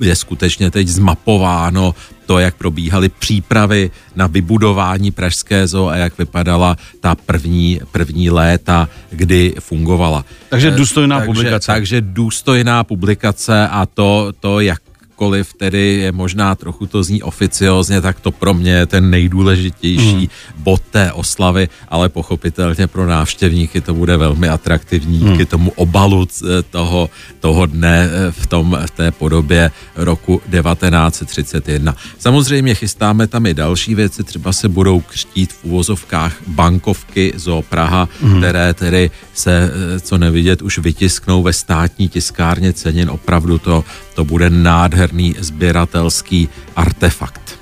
je 0.00 0.16
skutečně 0.16 0.70
teď 0.70 0.88
zmapováno 0.88 1.94
to, 2.26 2.38
jak 2.38 2.54
probíhaly 2.54 3.08
přípravy 3.08 3.90
na 4.16 4.26
vybudování 4.26 5.10
Pražské 5.10 5.66
zoo 5.66 5.88
a 5.88 5.96
jak 5.96 6.18
vypadala 6.18 6.76
ta 7.00 7.14
první, 7.14 7.80
první 7.92 8.30
léta, 8.30 8.88
kdy 9.10 9.54
fungovala. 9.60 10.24
Takže 10.48 10.68
Eh, 10.68 10.76
důstojná 10.76 11.16
takže, 11.16 11.26
publikace. 11.26 11.66
Takže 11.66 12.00
důstojná 12.00 12.84
publikace 12.84 13.68
a 13.68 13.86
to, 13.86 14.32
to 14.40 14.60
jak 14.60 14.80
jakkoliv 15.22 15.54
tedy 15.54 16.02
je 16.02 16.12
možná 16.12 16.54
trochu 16.54 16.86
to 16.86 17.02
zní 17.02 17.22
oficiozně, 17.22 18.00
tak 18.00 18.20
to 18.20 18.30
pro 18.30 18.54
mě 18.54 18.70
je 18.72 18.86
ten 18.86 19.10
nejdůležitější 19.10 20.26
hmm. 20.26 20.26
bod 20.56 20.82
té 20.90 21.12
oslavy, 21.12 21.68
ale 21.88 22.08
pochopitelně 22.08 22.86
pro 22.86 23.06
návštěvníky 23.06 23.80
to 23.80 23.94
bude 23.94 24.16
velmi 24.16 24.48
atraktivní 24.48 25.18
hmm. 25.18 25.32
díky 25.32 25.46
tomu 25.46 25.70
obalu 25.78 26.26
eh, 26.26 26.62
toho, 26.62 27.10
toho 27.40 27.66
dne 27.66 28.10
eh, 28.10 28.32
v, 28.32 28.46
tom, 28.46 28.74
v 28.86 28.90
té 28.90 29.10
podobě 29.10 29.70
roku 29.94 30.42
1931. 30.50 31.94
Samozřejmě 32.18 32.74
chystáme 32.74 33.26
tam 33.26 33.46
i 33.46 33.54
další 33.54 33.94
věci, 33.94 34.24
třeba 34.24 34.52
se 34.52 34.68
budou 34.68 35.00
křtít 35.00 35.52
v 35.52 35.64
úvozovkách 35.64 36.34
bankovky 36.46 37.32
zo 37.36 37.62
Praha, 37.62 38.08
hmm. 38.22 38.38
které 38.38 38.74
tedy 38.74 39.10
se, 39.34 39.70
eh, 39.70 40.00
co 40.00 40.18
nevidět, 40.18 40.62
už 40.62 40.78
vytisknou 40.78 41.42
ve 41.42 41.52
státní 41.52 42.08
tiskárně 42.08 42.72
cenin. 42.72 43.10
Opravdu 43.10 43.58
to, 43.58 43.84
to 44.14 44.24
bude 44.24 44.50
nádherný 44.50 45.34
sběratelský 45.38 46.48
artefakt. 46.76 47.56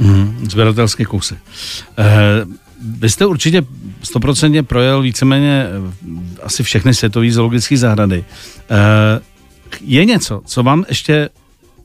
Sběratelský 0.51 1.05
kousek. 1.05 1.39
Eh, 1.99 2.05
vy 2.83 3.11
jste 3.11 3.27
určitě 3.27 3.63
stoprocentně 4.03 4.63
projel 4.63 5.03
víceméně 5.03 5.67
eh, 5.67 6.43
asi 6.43 6.63
všechny 6.63 6.95
světové 6.95 7.31
zoologické 7.31 7.77
zahrady. 7.77 8.25
Eh, 8.71 9.21
je 9.81 10.05
něco, 10.05 10.43
co 10.47 10.63
vám 10.63 10.85
ještě 10.89 11.29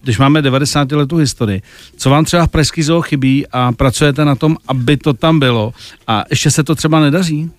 když 0.01 0.17
máme 0.17 0.41
90 0.41 0.91
letou 0.91 1.15
historii, 1.15 1.61
co 1.97 2.09
vám 2.09 2.25
třeba 2.25 2.47
v 2.47 2.49
Pražský 2.49 2.83
zoo 2.83 3.01
chybí 3.01 3.47
a 3.51 3.71
pracujete 3.71 4.25
na 4.25 4.35
tom, 4.35 4.57
aby 4.67 4.97
to 4.97 5.13
tam 5.13 5.39
bylo 5.39 5.73
a 6.07 6.23
ještě 6.29 6.51
se 6.51 6.63
to 6.63 6.75
třeba 6.75 6.99
nedaří? 6.99 7.51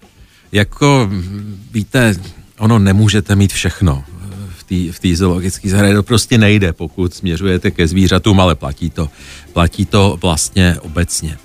Jako, 0.52 1.10
víte, 1.72 2.14
ono 2.58 2.78
nemůžete 2.78 3.36
mít 3.36 3.52
všechno 3.52 4.04
v 4.70 4.98
té 4.98 5.16
zoologické 5.16 5.68
zahradě. 5.68 5.94
To 5.94 6.02
prostě 6.02 6.38
nejde, 6.38 6.72
pokud 6.72 7.14
směřujete 7.14 7.70
ke 7.70 7.88
zvířatům, 7.88 8.40
ale 8.40 8.54
platí 8.54 8.90
to, 8.90 9.08
platí 9.52 9.86
to 9.86 10.18
vlastně 10.22 10.76
obecně. 10.80 11.38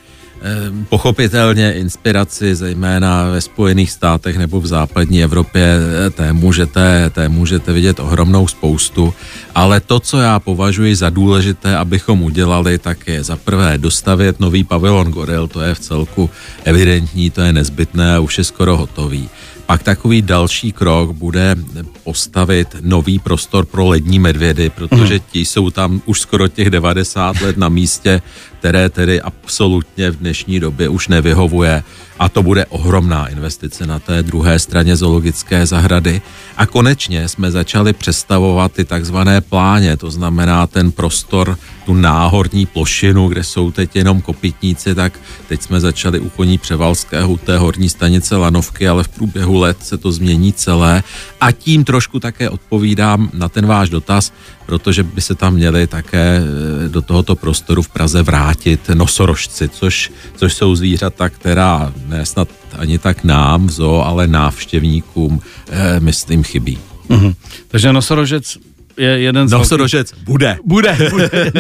Ehm, 0.44 0.86
pochopitelně 0.90 1.74
inspiraci, 1.74 2.56
zejména 2.56 3.30
ve 3.30 3.42
Spojených 3.42 3.92
státech 3.92 4.38
nebo 4.38 4.62
v 4.62 4.68
západní 4.68 5.24
Evropě, 5.24 5.78
eh, 6.08 6.10
té 6.10 6.34
můžete, 6.34 7.10
té 7.10 7.30
můžete 7.30 7.74
vidět 7.74 8.00
ohromnou 8.00 8.48
spoustu, 8.48 9.14
ale 9.56 9.80
to, 9.80 10.00
co 10.00 10.18
já 10.18 10.40
považuji 10.40 10.96
za 10.96 11.10
důležité, 11.10 11.78
abychom 11.78 12.24
udělali, 12.24 12.78
tak 12.78 13.08
je 13.08 13.24
za 13.24 13.36
prvé 13.36 13.78
dostavět 13.78 14.40
nový 14.40 14.64
pavilon 14.64 15.12
Goril, 15.12 15.48
to 15.48 15.62
je 15.62 15.76
v 15.76 15.80
celku 15.80 16.30
evidentní, 16.64 17.30
to 17.30 17.42
je 17.42 17.54
nezbytné 17.54 18.16
a 18.16 18.20
už 18.20 18.38
je 18.38 18.44
skoro 18.44 18.78
hotový. 18.78 19.30
Pak 19.72 19.84
takový 19.84 20.22
další 20.22 20.72
krok 20.72 21.12
bude 21.12 21.56
postavit 22.04 22.76
nový 22.82 23.20
prostor 23.20 23.66
pro 23.66 23.88
lední 23.88 24.20
medvědy, 24.20 24.70
protože 24.70 25.14
mhm. 25.14 25.24
ti 25.32 25.46
jsou 25.46 25.70
tam 25.70 26.02
už 26.06 26.22
skoro 26.22 26.48
těch 26.48 26.70
90 26.70 27.42
let 27.42 27.58
na 27.58 27.70
místě, 27.70 28.22
které 28.60 28.90
tedy 28.90 29.22
absolutně 29.22 30.12
v 30.12 30.16
dnešní 30.16 30.60
době 30.60 30.90
už 30.90 31.08
nevyhovuje 31.08 31.84
a 32.20 32.30
to 32.30 32.44
bude 32.44 32.66
ohromná 32.66 33.28
investice 33.28 33.88
na 33.88 34.00
té 34.00 34.24
druhé 34.24 34.60
straně 34.60 34.96
zoologické 34.96 35.66
zahrady. 35.66 36.22
A 36.58 36.66
konečně 36.66 37.28
jsme 37.28 37.52
začali 37.52 37.94
představovat 37.94 38.72
ty 38.72 38.86
takzvané 38.86 39.42
pláně, 39.42 39.98
to 39.98 40.12
znamená 40.12 40.68
ten 40.68 40.92
prostor, 40.92 41.58
tu 41.86 41.94
náhorní 41.94 42.66
plošinu, 42.66 43.28
kde 43.28 43.44
jsou 43.44 43.72
teď 43.72 43.96
jenom 43.96 44.22
kopitníci, 44.22 44.96
tak 44.96 45.20
teď 45.48 45.62
jsme 45.62 45.80
začali 45.80 46.20
u 46.20 46.30
koní 46.30 46.58
Převalského, 46.58 47.38
té 47.38 47.58
horní 47.58 47.90
stanice 47.90 48.36
Lanovky, 48.36 48.88
ale 48.88 49.04
v 49.04 49.08
průběhu 49.08 49.60
let 49.60 49.78
se 49.82 49.98
to 49.98 50.12
změní 50.12 50.54
celé. 50.54 51.04
A 51.42 51.52
tím 51.52 51.84
trošku 51.84 52.20
také 52.20 52.50
odpovídám 52.50 53.30
na 53.34 53.50
ten 53.50 53.66
váš 53.66 53.90
dotaz, 53.90 54.34
protože 54.66 55.04
by 55.04 55.22
se 55.22 55.36
tam 55.36 55.54
měli 55.54 55.88
také 55.88 56.42
eh, 56.42 56.90
do 56.90 57.02
tohoto 57.02 57.36
prostoru 57.36 57.82
v 57.82 57.90
Praze 57.90 58.24
vrátit 58.24 58.90
nosorožci, 58.94 59.70
což, 59.70 60.12
což 60.36 60.54
jsou 60.54 60.76
zvířata, 60.76 61.30
která 61.30 61.94
ne 62.08 62.26
snad 62.26 62.48
ani 62.78 62.98
tak 62.98 63.24
nám, 63.24 63.70
zo, 63.70 64.02
ale 64.02 64.28
návštěvníkům, 64.28 65.42
eh, 65.70 66.00
myslím, 66.00 66.44
chybí. 66.44 66.78
Mm-hmm. 67.10 67.36
Takže 67.68 67.94
nosorožec 67.94 68.58
je 68.98 69.10
jeden 69.10 69.48
z... 69.48 69.52
Nosorožec 69.52 70.12
velký... 70.12 70.26
bude. 70.26 70.58
Bude, 70.66 70.98
bude. 71.10 71.30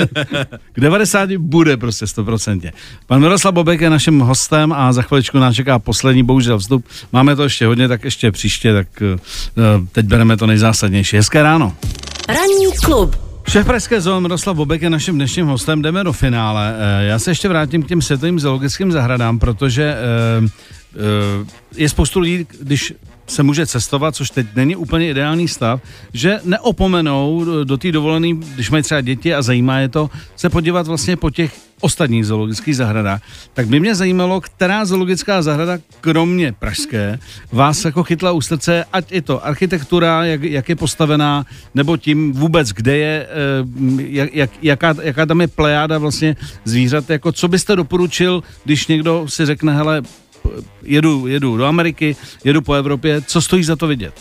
K 0.73 0.79
90 0.79 1.31
bude 1.31 1.77
prostě 1.77 2.05
100%. 2.05 2.71
Pan 3.07 3.21
Miroslav 3.21 3.53
Bobek 3.53 3.81
je 3.81 3.89
naším 3.89 4.19
hostem 4.19 4.73
a 4.73 4.93
za 4.93 5.01
chviličku 5.01 5.39
nás 5.39 5.55
čeká 5.55 5.79
poslední, 5.79 6.23
bohužel 6.23 6.59
vstup. 6.59 6.85
Máme 7.11 7.35
to 7.35 7.43
ještě 7.43 7.65
hodně, 7.65 7.87
tak 7.87 8.03
ještě 8.03 8.31
příště, 8.31 8.73
tak 8.73 8.87
uh, 9.01 9.87
teď 9.91 10.05
bereme 10.05 10.37
to 10.37 10.47
nejzásadnější. 10.47 11.17
Hezké 11.17 11.43
ráno. 11.43 11.75
Ranní 12.27 12.65
klub. 12.85 13.15
Šéf 13.49 13.65
Pražské 13.65 14.01
zoo 14.01 14.21
Miroslav 14.21 14.55
Bobek 14.55 14.81
je 14.81 14.89
naším 14.89 15.15
dnešním 15.15 15.45
hostem, 15.45 15.81
jdeme 15.81 16.03
do 16.03 16.13
finále. 16.13 16.75
Eh, 16.77 17.05
já 17.05 17.19
se 17.19 17.31
ještě 17.31 17.49
vrátím 17.49 17.83
k 17.83 17.87
těm 17.87 18.01
světovým 18.01 18.39
zoologickým 18.39 18.91
zahradám, 18.91 19.39
protože 19.39 19.83
eh, 19.83 20.47
je 21.75 21.89
spoustu 21.89 22.19
lidí, 22.19 22.47
když 22.61 22.93
se 23.27 23.43
může 23.43 23.67
cestovat, 23.67 24.15
což 24.15 24.29
teď 24.29 24.47
není 24.55 24.75
úplně 24.75 25.09
ideální 25.09 25.47
stav, 25.47 25.81
že 26.13 26.39
neopomenou 26.43 27.45
do 27.63 27.77
té 27.77 27.91
dovolené, 27.91 28.27
když 28.55 28.69
mají 28.69 28.83
třeba 28.83 29.01
děti 29.01 29.33
a 29.33 29.41
zajímá 29.41 29.77
je 29.77 29.89
to, 29.89 30.09
se 30.35 30.49
podívat 30.49 30.87
vlastně 30.87 31.15
po 31.15 31.29
těch 31.29 31.53
ostatních 31.81 32.25
zoologických 32.25 32.77
zahradách. 32.77 33.21
Tak 33.53 33.67
by 33.67 33.79
mě 33.79 33.95
zajímalo, 33.95 34.41
která 34.41 34.85
zoologická 34.85 35.41
zahrada, 35.41 35.79
kromě 36.01 36.53
pražské, 36.53 37.19
vás 37.51 37.85
jako 37.85 38.03
chytla 38.03 38.31
u 38.31 38.41
srdce, 38.41 38.85
ať 38.93 39.11
je 39.11 39.21
to 39.21 39.45
architektura, 39.45 40.25
jak, 40.25 40.43
jak 40.43 40.69
je 40.69 40.75
postavená, 40.75 41.45
nebo 41.75 41.97
tím 41.97 42.33
vůbec, 42.33 42.69
kde 42.69 42.97
je, 42.97 43.27
eh, 43.29 44.03
jak, 44.07 44.33
jak, 44.33 44.49
jaká, 44.61 44.95
jaká 45.01 45.25
tam 45.25 45.41
je 45.41 45.47
plejáda 45.47 45.97
vlastně 45.97 46.35
zvířat, 46.65 47.09
jako 47.09 47.31
co 47.31 47.47
byste 47.47 47.75
doporučil, 47.75 48.43
když 48.63 48.87
někdo 48.87 49.25
si 49.27 49.45
řekne, 49.45 49.75
hele, 49.75 50.01
jedu, 50.83 51.27
jedu 51.27 51.57
do 51.57 51.65
Ameriky, 51.65 52.15
jedu 52.43 52.61
po 52.61 52.73
Evropě, 52.73 53.21
co 53.21 53.41
stojí 53.41 53.63
za 53.63 53.75
to 53.75 53.87
vidět? 53.87 54.13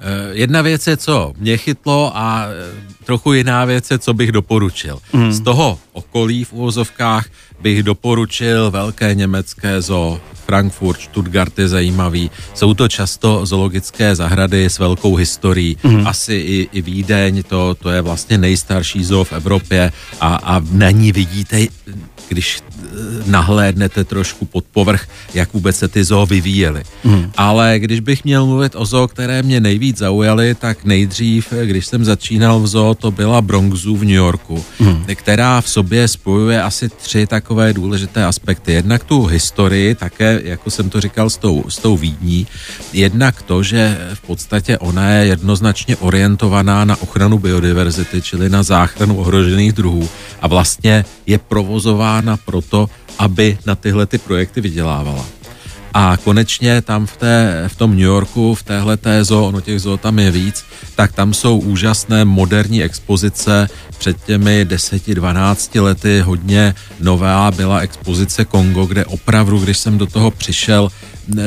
Eh, 0.00 0.28
jedna 0.32 0.62
věc 0.62 0.86
je, 0.86 0.96
co 0.96 1.32
mě 1.38 1.56
chytlo 1.56 2.12
a 2.14 2.46
eh, 2.48 2.94
trochu 3.04 3.32
jiná 3.32 3.64
věc 3.64 3.90
je, 3.90 3.98
co 3.98 4.14
bych 4.14 4.32
doporučil. 4.32 4.98
Mm. 5.12 5.32
Z 5.32 5.40
toho 5.40 5.78
okolí 5.92 6.44
v 6.44 6.52
úvozovkách 6.52 7.26
bych 7.60 7.82
doporučil 7.82 8.70
velké 8.70 9.14
německé 9.14 9.82
zoo, 9.82 10.20
Frankfurt, 10.46 11.00
Stuttgart 11.00 11.58
je 11.58 11.68
zajímavý. 11.68 12.30
Jsou 12.54 12.74
to 12.74 12.88
často 12.88 13.46
zoologické 13.46 14.14
zahrady 14.14 14.64
s 14.64 14.78
velkou 14.78 15.14
historií. 15.14 15.76
Mm. 15.82 16.06
Asi 16.06 16.34
i, 16.34 16.68
i 16.72 16.82
Vídeň, 16.82 17.42
to, 17.42 17.74
to 17.74 17.90
je 17.90 18.00
vlastně 18.02 18.38
nejstarší 18.38 19.04
zoo 19.04 19.24
v 19.24 19.32
Evropě 19.32 19.92
a, 20.20 20.34
a 20.34 20.62
na 20.70 20.90
ní 20.90 21.12
vidíte 21.12 21.66
když 22.28 22.58
eh, 22.60 23.15
nahlédnete 23.26 24.04
trošku 24.04 24.44
pod 24.44 24.64
povrch, 24.72 25.08
jak 25.34 25.52
vůbec 25.52 25.76
se 25.76 25.88
ty 25.88 26.04
zoo 26.04 26.26
vyvíjely. 26.26 26.82
Mm. 27.04 27.32
Ale 27.36 27.78
když 27.78 28.00
bych 28.00 28.24
měl 28.24 28.46
mluvit 28.46 28.72
o 28.76 28.86
zoo, 28.86 29.08
které 29.08 29.42
mě 29.42 29.60
nejvíc 29.60 29.98
zaujaly, 29.98 30.54
tak 30.54 30.84
nejdřív, 30.84 31.52
když 31.64 31.86
jsem 31.86 32.04
začínal 32.04 32.60
v 32.60 32.66
zoo, 32.66 32.94
to 32.94 33.10
byla 33.10 33.42
Bronx 33.42 33.80
Zoo 33.80 33.96
v 33.96 34.04
New 34.04 34.10
Yorku, 34.10 34.64
mm. 34.78 35.04
která 35.14 35.60
v 35.60 35.68
sobě 35.68 36.08
spojuje 36.08 36.62
asi 36.62 36.88
tři 36.88 37.26
takové 37.26 37.72
důležité 37.72 38.24
aspekty. 38.24 38.72
Jednak 38.72 39.04
tu 39.04 39.24
historii, 39.24 39.94
také, 39.94 40.40
jako 40.44 40.70
jsem 40.70 40.90
to 40.90 41.00
říkal, 41.00 41.30
s 41.30 41.36
tou, 41.36 41.64
s 41.68 41.78
tou 41.78 41.96
Vídní. 41.96 42.46
Jednak 42.92 43.42
to, 43.42 43.62
že 43.62 43.98
v 44.14 44.20
podstatě 44.20 44.78
ona 44.78 45.10
je 45.10 45.26
jednoznačně 45.26 45.96
orientovaná 45.96 46.84
na 46.84 46.96
ochranu 46.96 47.38
biodiverzity, 47.38 48.22
čili 48.22 48.48
na 48.48 48.62
záchranu 48.62 49.16
ohrožených 49.16 49.72
druhů 49.72 50.08
a 50.42 50.46
vlastně 50.46 51.04
je 51.26 51.38
provozována 51.38 52.36
proto, 52.36 52.88
aby 53.18 53.58
na 53.66 53.74
tyhle 53.74 54.06
ty 54.06 54.18
projekty 54.18 54.60
vydělávala. 54.60 55.26
A 55.94 56.16
konečně 56.24 56.82
tam 56.82 57.06
v, 57.06 57.16
té, 57.16 57.64
v 57.68 57.76
tom 57.76 57.90
New 57.90 58.00
Yorku, 58.00 58.54
v 58.54 58.62
téhle 58.62 58.96
té 58.96 59.24
zoo, 59.24 59.48
ono 59.48 59.60
těch 59.60 59.80
zoo 59.80 59.96
tam 59.96 60.18
je 60.18 60.30
víc, 60.30 60.64
tak 60.94 61.12
tam 61.12 61.34
jsou 61.34 61.58
úžasné 61.58 62.24
moderní 62.24 62.82
expozice. 62.82 63.68
Před 63.98 64.24
těmi 64.24 64.66
10-12 64.68 65.82
lety 65.82 66.20
hodně 66.20 66.74
nová 67.00 67.50
byla 67.50 67.78
expozice 67.78 68.44
Kongo, 68.44 68.86
kde 68.86 69.04
opravdu, 69.04 69.58
když 69.58 69.78
jsem 69.78 69.98
do 69.98 70.06
toho 70.06 70.30
přišel, 70.30 70.88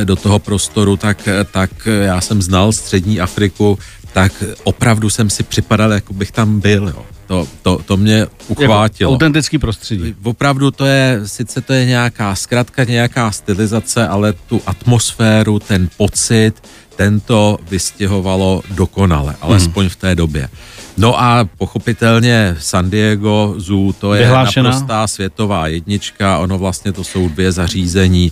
do 0.03 0.15
toho 0.15 0.39
prostoru, 0.39 0.97
tak, 0.97 1.29
tak 1.51 1.71
já 2.01 2.21
jsem 2.21 2.41
znal 2.41 2.71
střední 2.71 3.19
Afriku, 3.19 3.79
tak 4.13 4.43
opravdu 4.63 5.09
jsem 5.09 5.29
si 5.29 5.43
připadal, 5.43 5.91
jako 5.91 6.13
bych 6.13 6.31
tam 6.31 6.59
byl. 6.59 6.87
Jo. 6.87 7.05
To, 7.27 7.47
to, 7.61 7.81
to 7.85 7.97
mě 7.97 8.27
uchvátilo. 8.47 9.11
Jako 9.11 9.15
autentický 9.15 9.57
prostředí. 9.57 10.15
Opravdu 10.23 10.71
to 10.71 10.85
je, 10.85 11.21
sice 11.25 11.61
to 11.61 11.73
je 11.73 11.85
nějaká 11.85 12.35
zkratka, 12.35 12.83
nějaká 12.83 13.31
stylizace, 13.31 14.07
ale 14.07 14.33
tu 14.33 14.61
atmosféru, 14.65 15.59
ten 15.59 15.89
pocit, 15.97 16.53
tento 16.95 17.57
vystěhovalo 17.69 18.61
dokonale, 18.71 19.35
alespoň 19.41 19.83
hmm. 19.83 19.89
v 19.89 19.95
té 19.95 20.15
době. 20.15 20.49
No 20.97 21.21
a 21.21 21.49
pochopitelně 21.57 22.55
San 22.59 22.89
Diego 22.89 23.53
Zoo, 23.57 23.93
to 23.93 24.13
je 24.13 24.21
Vyhlášená. 24.21 24.69
naprostá 24.69 25.07
světová 25.07 25.67
jednička, 25.67 26.37
ono 26.37 26.57
vlastně 26.57 26.91
to 26.91 27.03
jsou 27.03 27.29
dvě 27.29 27.51
zařízení, 27.51 28.31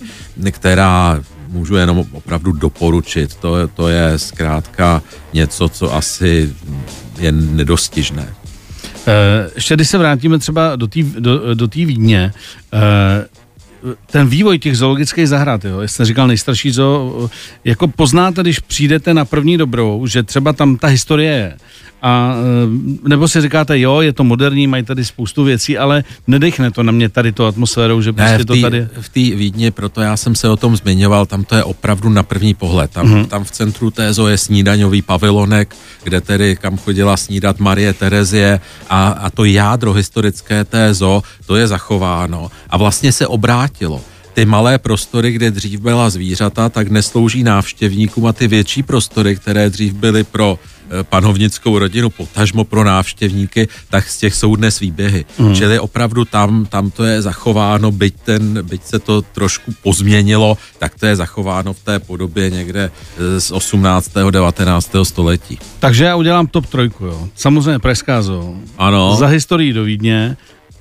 která 0.50 1.20
můžu 1.48 1.76
jenom 1.76 2.04
opravdu 2.12 2.52
doporučit. 2.52 3.34
To, 3.34 3.68
to 3.68 3.88
je 3.88 4.18
zkrátka 4.18 5.02
něco, 5.32 5.68
co 5.68 5.94
asi 5.94 6.54
je 7.18 7.32
nedostižné. 7.32 8.34
Eh, 9.06 9.50
ještě 9.54 9.74
když 9.74 9.88
se 9.88 9.98
vrátíme 9.98 10.38
třeba 10.38 10.76
do 10.76 10.86
té 10.86 11.02
do, 11.02 11.54
do 11.54 11.68
Vídně, 11.74 12.32
eh, 12.72 12.78
ten 14.06 14.28
vývoj 14.28 14.58
těch 14.58 14.76
zoologických 14.76 15.28
zahrad, 15.28 15.64
jo, 15.64 15.80
jste 15.80 16.04
říkal 16.04 16.26
nejstarší 16.26 16.70
zoo, 16.70 17.30
jako 17.64 17.88
poznáte, 17.88 18.42
když 18.42 18.60
přijdete 18.60 19.14
na 19.14 19.24
první 19.24 19.58
dobrou, 19.58 20.06
že 20.06 20.22
třeba 20.22 20.52
tam 20.52 20.76
ta 20.76 20.86
historie 20.86 21.32
je. 21.32 21.56
A 22.02 22.34
eh, 22.34 23.08
nebo 23.08 23.28
si 23.28 23.40
říkáte, 23.40 23.78
jo, 23.78 24.00
je 24.00 24.12
to 24.12 24.24
moderní, 24.24 24.66
mají 24.66 24.82
tady 24.82 25.04
spoustu 25.04 25.44
věcí, 25.44 25.78
ale 25.78 26.04
nedechne 26.26 26.70
to 26.70 26.82
na 26.82 26.92
mě 26.92 27.08
tady 27.08 27.32
to 27.32 27.46
atmosférou, 27.46 28.00
že 28.00 28.12
prostě 28.12 28.32
ne, 28.32 28.38
v 28.38 28.44
to 28.44 28.52
tý, 28.52 28.62
tady... 28.62 28.88
V 29.00 29.08
té 29.08 29.36
Vídni, 29.36 29.70
proto 29.70 30.00
já 30.00 30.16
jsem 30.16 30.34
se 30.34 30.48
o 30.48 30.56
tom 30.56 30.76
zmiňoval, 30.76 31.26
tam 31.26 31.44
to 31.44 31.54
je 31.54 31.64
opravdu 31.64 32.08
na 32.08 32.22
první 32.22 32.54
pohled. 32.54 32.90
Tam, 32.90 33.06
mm-hmm. 33.06 33.26
tam 33.26 33.44
v 33.44 33.50
centru 33.50 33.90
té 33.90 34.12
zoo 34.12 34.26
je 34.26 34.38
snídaňový 34.38 35.02
pavilonek, 35.02 35.76
kde 36.02 36.20
tedy 36.20 36.56
kam 36.56 36.78
chodila 36.78 37.16
snídat 37.16 37.58
Marie 37.58 37.92
Terezie 37.92 38.60
a, 38.88 39.08
a 39.08 39.30
to 39.30 39.44
jádro 39.44 39.92
historické 39.92 40.64
té 40.64 40.94
zoo, 40.94 41.22
to 41.46 41.56
je 41.56 41.66
zachováno 41.66 42.50
a 42.70 42.76
vlastně 42.76 43.12
se 43.12 43.26
obrátilo 43.86 44.18
ty 44.34 44.46
malé 44.46 44.78
prostory, 44.78 45.32
kde 45.32 45.50
dřív 45.50 45.80
byla 45.80 46.10
zvířata, 46.10 46.68
tak 46.68 46.88
neslouží 46.88 47.42
návštěvníkům 47.42 48.26
a 48.26 48.32
ty 48.32 48.48
větší 48.48 48.82
prostory, 48.82 49.36
které 49.36 49.70
dřív 49.70 49.92
byly 49.92 50.24
pro 50.24 50.58
eh, 50.58 51.04
panovnickou 51.04 51.78
rodinu, 51.78 52.10
potažmo 52.10 52.64
pro 52.64 52.84
návštěvníky, 52.84 53.68
tak 53.90 54.08
z 54.08 54.18
těch 54.18 54.34
jsou 54.34 54.56
dnes 54.56 54.80
výběhy. 54.80 55.24
Mm. 55.38 55.54
Čili 55.54 55.78
opravdu 55.78 56.24
tam, 56.24 56.66
tam 56.66 56.90
to 56.90 57.04
je 57.04 57.22
zachováno, 57.22 57.90
byť, 57.90 58.14
ten, 58.24 58.62
byť 58.62 58.82
se 58.84 58.98
to 58.98 59.22
trošku 59.22 59.74
pozměnilo, 59.82 60.58
tak 60.78 60.94
to 60.94 61.06
je 61.06 61.16
zachováno 61.16 61.72
v 61.72 61.80
té 61.80 61.98
podobě 61.98 62.50
někde 62.50 62.90
eh, 62.90 63.40
z 63.40 63.50
18. 63.50 64.12
19. 64.30 64.90
století. 65.02 65.58
Takže 65.78 66.04
já 66.04 66.16
udělám 66.16 66.46
top 66.46 66.66
trojku, 66.66 67.04
jo. 67.06 67.28
Samozřejmě 67.34 67.78
Pražská 67.78 68.22
zoo. 68.22 68.54
Ano. 68.78 69.16
Za 69.18 69.26
historii 69.26 69.72
do 69.72 69.84
Vídně 69.84 70.36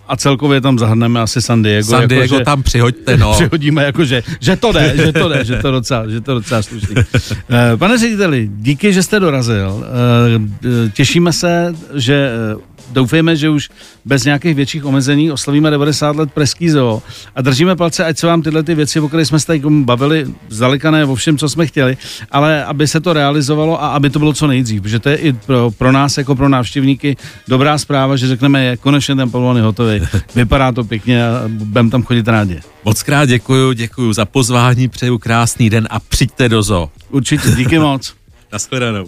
a 0.07 0.15
celkově 0.15 0.61
tam 0.61 0.79
zahrneme 0.79 1.21
asi 1.21 1.41
San 1.41 1.63
Diego. 1.63 1.89
San 1.89 2.07
Diego 2.07 2.35
jako, 2.35 2.45
tam 2.45 2.63
přihoďte, 2.63 3.17
no. 3.17 3.33
Přihodíme 3.37 3.83
jako, 3.83 4.05
že, 4.05 4.23
že 4.39 4.55
to 4.55 4.71
jde, 4.71 4.93
že 4.95 5.13
to 5.13 5.29
jde, 5.29 5.45
že 5.45 5.55
to 5.55 5.71
docela, 5.71 6.07
že 6.09 6.21
to 6.21 6.33
docela 6.33 6.61
slušný. 6.61 6.95
Eh, 7.49 7.77
Pane 7.77 7.97
řediteli, 7.97 8.49
díky, 8.53 8.93
že 8.93 9.03
jste 9.03 9.19
dorazil. 9.19 9.85
Eh, 9.85 10.89
Těšíme 10.89 11.33
se, 11.33 11.75
že 11.93 12.29
eh, 12.53 12.76
doufejme, 12.91 13.35
že 13.35 13.49
už 13.49 13.69
bez 14.05 14.25
nějakých 14.25 14.55
větších 14.55 14.85
omezení 14.85 15.31
oslavíme 15.31 15.69
90 15.69 16.15
let 16.15 16.31
Pražský 16.31 16.69
zoo 16.69 17.01
a 17.35 17.41
držíme 17.41 17.75
palce, 17.75 18.05
ať 18.05 18.17
se 18.17 18.27
vám 18.27 18.41
tyhle 18.41 18.63
ty 18.63 18.75
věci, 18.75 18.99
o 18.99 19.07
kterých 19.07 19.27
jsme 19.27 19.39
se 19.39 19.47
tady 19.47 19.61
bavili, 19.69 20.25
zdaleka 20.49 20.91
ne 20.91 21.05
o 21.05 21.15
všem, 21.15 21.37
co 21.37 21.49
jsme 21.49 21.67
chtěli, 21.67 21.97
ale 22.31 22.65
aby 22.65 22.87
se 22.87 22.99
to 22.99 23.13
realizovalo 23.13 23.83
a 23.83 23.87
aby 23.87 24.09
to 24.09 24.19
bylo 24.19 24.33
co 24.33 24.47
nejdřív, 24.47 24.81
protože 24.81 24.99
to 24.99 25.09
je 25.09 25.15
i 25.15 25.33
pro, 25.33 25.71
pro 25.77 25.91
nás, 25.91 26.17
jako 26.17 26.35
pro 26.35 26.49
návštěvníky, 26.49 27.17
dobrá 27.47 27.77
zpráva, 27.77 28.15
že 28.15 28.27
řekneme, 28.27 28.63
je 28.63 28.77
konečně 28.77 29.15
ten 29.15 29.31
pavilon 29.31 29.57
je 29.57 29.63
hotový, 29.63 30.01
vypadá 30.35 30.71
to 30.71 30.83
pěkně 30.83 31.27
a 31.27 31.43
budeme 31.47 31.89
tam 31.89 32.03
chodit 32.03 32.27
rádi. 32.27 32.59
Moc 32.85 33.03
krát 33.03 33.25
děkuju, 33.25 33.73
děkuju 33.73 34.13
za 34.13 34.25
pozvání, 34.25 34.87
přeju 34.87 35.17
krásný 35.17 35.69
den 35.69 35.87
a 35.91 35.99
přijďte 35.99 36.49
do 36.49 36.63
zoo. 36.63 36.89
Určitě, 37.09 37.51
díky 37.51 37.79
moc. 37.87 38.13
Naschledanou. 38.51 39.05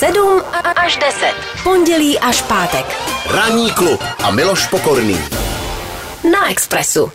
7 0.00 0.42
až 0.76 0.96
10. 0.96 1.34
Pondělí 1.62 2.18
až 2.18 2.42
pátek. 2.42 2.86
Ranní 3.26 3.70
klub 3.70 4.04
a 4.24 4.30
Miloš 4.30 4.66
Pokorný. 4.66 5.20
Na 6.32 6.50
Expressu. 6.50 7.12